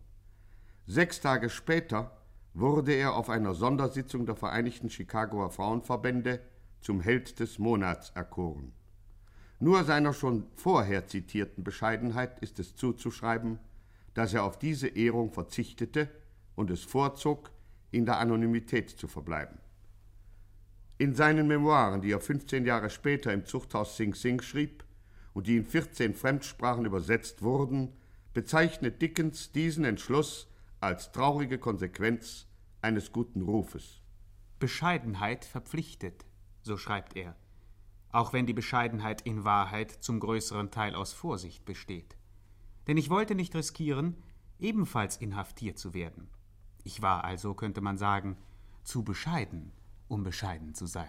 Sechs 0.86 1.22
Tage 1.22 1.50
später 1.50 2.12
wurde 2.54 2.92
er 2.92 3.16
auf 3.16 3.30
einer 3.30 3.54
Sondersitzung 3.54 4.26
der 4.26 4.36
Vereinigten 4.36 4.90
Chicagoer 4.90 5.50
Frauenverbände 5.50 6.42
zum 6.82 7.00
Held 7.00 7.40
des 7.40 7.58
Monats 7.58 8.10
erkoren. 8.10 8.74
Nur 9.62 9.86
seiner 9.86 10.12
schon 10.12 10.48
vorher 10.56 11.08
zitierten 11.08 11.64
Bescheidenheit 11.64 12.40
ist 12.40 12.60
es 12.60 12.76
zuzuschreiben, 12.76 13.60
dass 14.14 14.34
er 14.34 14.44
auf 14.44 14.60
diese 14.60 14.90
Ehrung 14.90 15.32
verzichtete 15.32 16.10
und 16.58 16.70
es 16.70 16.84
vorzog, 16.84 17.50
in 17.92 18.06
der 18.06 18.18
Anonymität 18.18 18.90
zu 18.90 19.08
verbleiben. 19.08 19.58
In 21.00 21.16
seinen 21.16 21.48
Memoiren, 21.48 22.02
die 22.02 22.12
er 22.12 22.20
15 22.20 22.66
Jahre 22.66 22.90
später 22.90 23.32
im 23.32 23.46
Zuchthaus 23.46 23.96
Sing 23.96 24.14
Sing 24.14 24.42
schrieb 24.42 24.84
und 25.32 25.48
die 25.48 25.56
in 25.56 25.64
14 25.64 26.14
Fremdsprachen 26.14 26.84
übersetzt 26.84 27.42
wurden, 27.42 27.94
bezeichnet 28.34 29.02
Dickens 29.02 29.54
diesen 29.54 29.86
Entschluss 29.86 30.52
als 30.82 31.14
traurige 31.14 31.58
Konsequenz 31.58 32.48
eines 32.82 33.14
guten 33.14 33.44
Rufes. 33.44 34.02
Bescheidenheit 34.60 35.46
verpflichtet, 35.46 36.26
so 36.64 36.76
schreibt 36.76 37.16
er, 37.16 37.38
auch 38.12 38.34
wenn 38.34 38.46
die 38.46 38.54
Bescheidenheit 38.54 39.22
in 39.22 39.46
Wahrheit 39.46 39.92
zum 39.92 40.20
größeren 40.20 40.70
Teil 40.70 40.96
aus 40.96 41.14
Vorsicht 41.14 41.64
besteht. 41.64 42.18
Denn 42.88 42.98
ich 42.98 43.10
wollte 43.10 43.36
nicht 43.36 43.56
riskieren, 43.56 44.18
ebenfalls 44.60 45.16
inhaftiert 45.16 45.78
zu 45.78 45.94
werden. 45.94 46.28
Ich 46.84 47.02
war 47.02 47.24
also, 47.24 47.54
könnte 47.54 47.80
man 47.80 47.98
sagen, 47.98 48.36
zu 48.84 49.06
bescheiden, 49.06 49.72
um 50.10 50.24
bescheiden 50.24 50.74
zu 50.74 50.86
sein. 50.86 51.08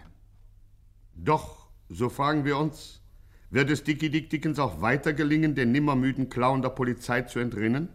Doch, 1.13 1.67
so 1.89 2.09
fragen 2.09 2.45
wir 2.45 2.57
uns, 2.57 3.01
wird 3.49 3.69
es 3.69 3.83
Dickie 3.83 4.09
Dick 4.09 4.29
Dickens 4.29 4.59
auch 4.59 4.81
weiter 4.81 5.11
gelingen, 5.11 5.55
den 5.55 5.73
nimmermüden 5.73 6.29
Clown 6.29 6.61
der 6.61 6.69
Polizei 6.69 7.23
zu 7.23 7.39
entrinnen? 7.39 7.89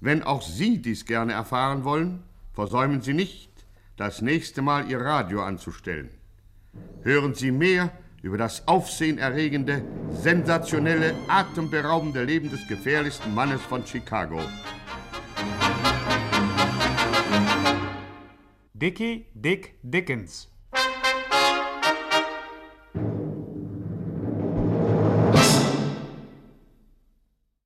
Wenn 0.00 0.22
auch 0.22 0.42
Sie 0.42 0.82
dies 0.82 1.06
gerne 1.06 1.32
erfahren 1.32 1.84
wollen, 1.84 2.22
versäumen 2.52 3.00
Sie 3.00 3.14
nicht, 3.14 3.50
das 3.96 4.20
nächste 4.20 4.60
Mal 4.60 4.90
Ihr 4.90 5.00
Radio 5.00 5.42
anzustellen. 5.42 6.10
Hören 7.02 7.34
Sie 7.34 7.50
mehr 7.50 7.90
über 8.22 8.36
das 8.36 8.68
aufsehenerregende, 8.68 9.82
sensationelle, 10.10 11.14
atemberaubende 11.28 12.24
Leben 12.24 12.50
des 12.50 12.66
gefährlichsten 12.68 13.34
Mannes 13.34 13.62
von 13.62 13.86
Chicago. 13.86 14.40
Dickie 18.80 19.26
Dick 19.34 19.74
Dickens. 19.82 20.52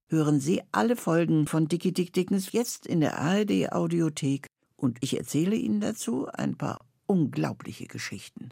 Hören 0.09 0.41
Sie 0.41 0.63
alle 0.73 0.97
Folgen 0.97 1.47
von 1.47 1.69
Dickie 1.69 1.93
Dick 1.93 2.15
Dickens 2.15 2.53
jetzt 2.53 2.87
in 2.87 3.01
der 3.01 3.19
ARD 3.19 3.73
Audiothek 3.73 4.47
Und 4.77 4.97
ich 5.03 5.19
erzähle 5.19 5.55
Ihnen 5.55 5.83
dazu 5.83 6.29
ein 6.29 6.57
paar 6.57 6.81
unglaubliche 7.05 7.89
Geschichten. 7.89 8.49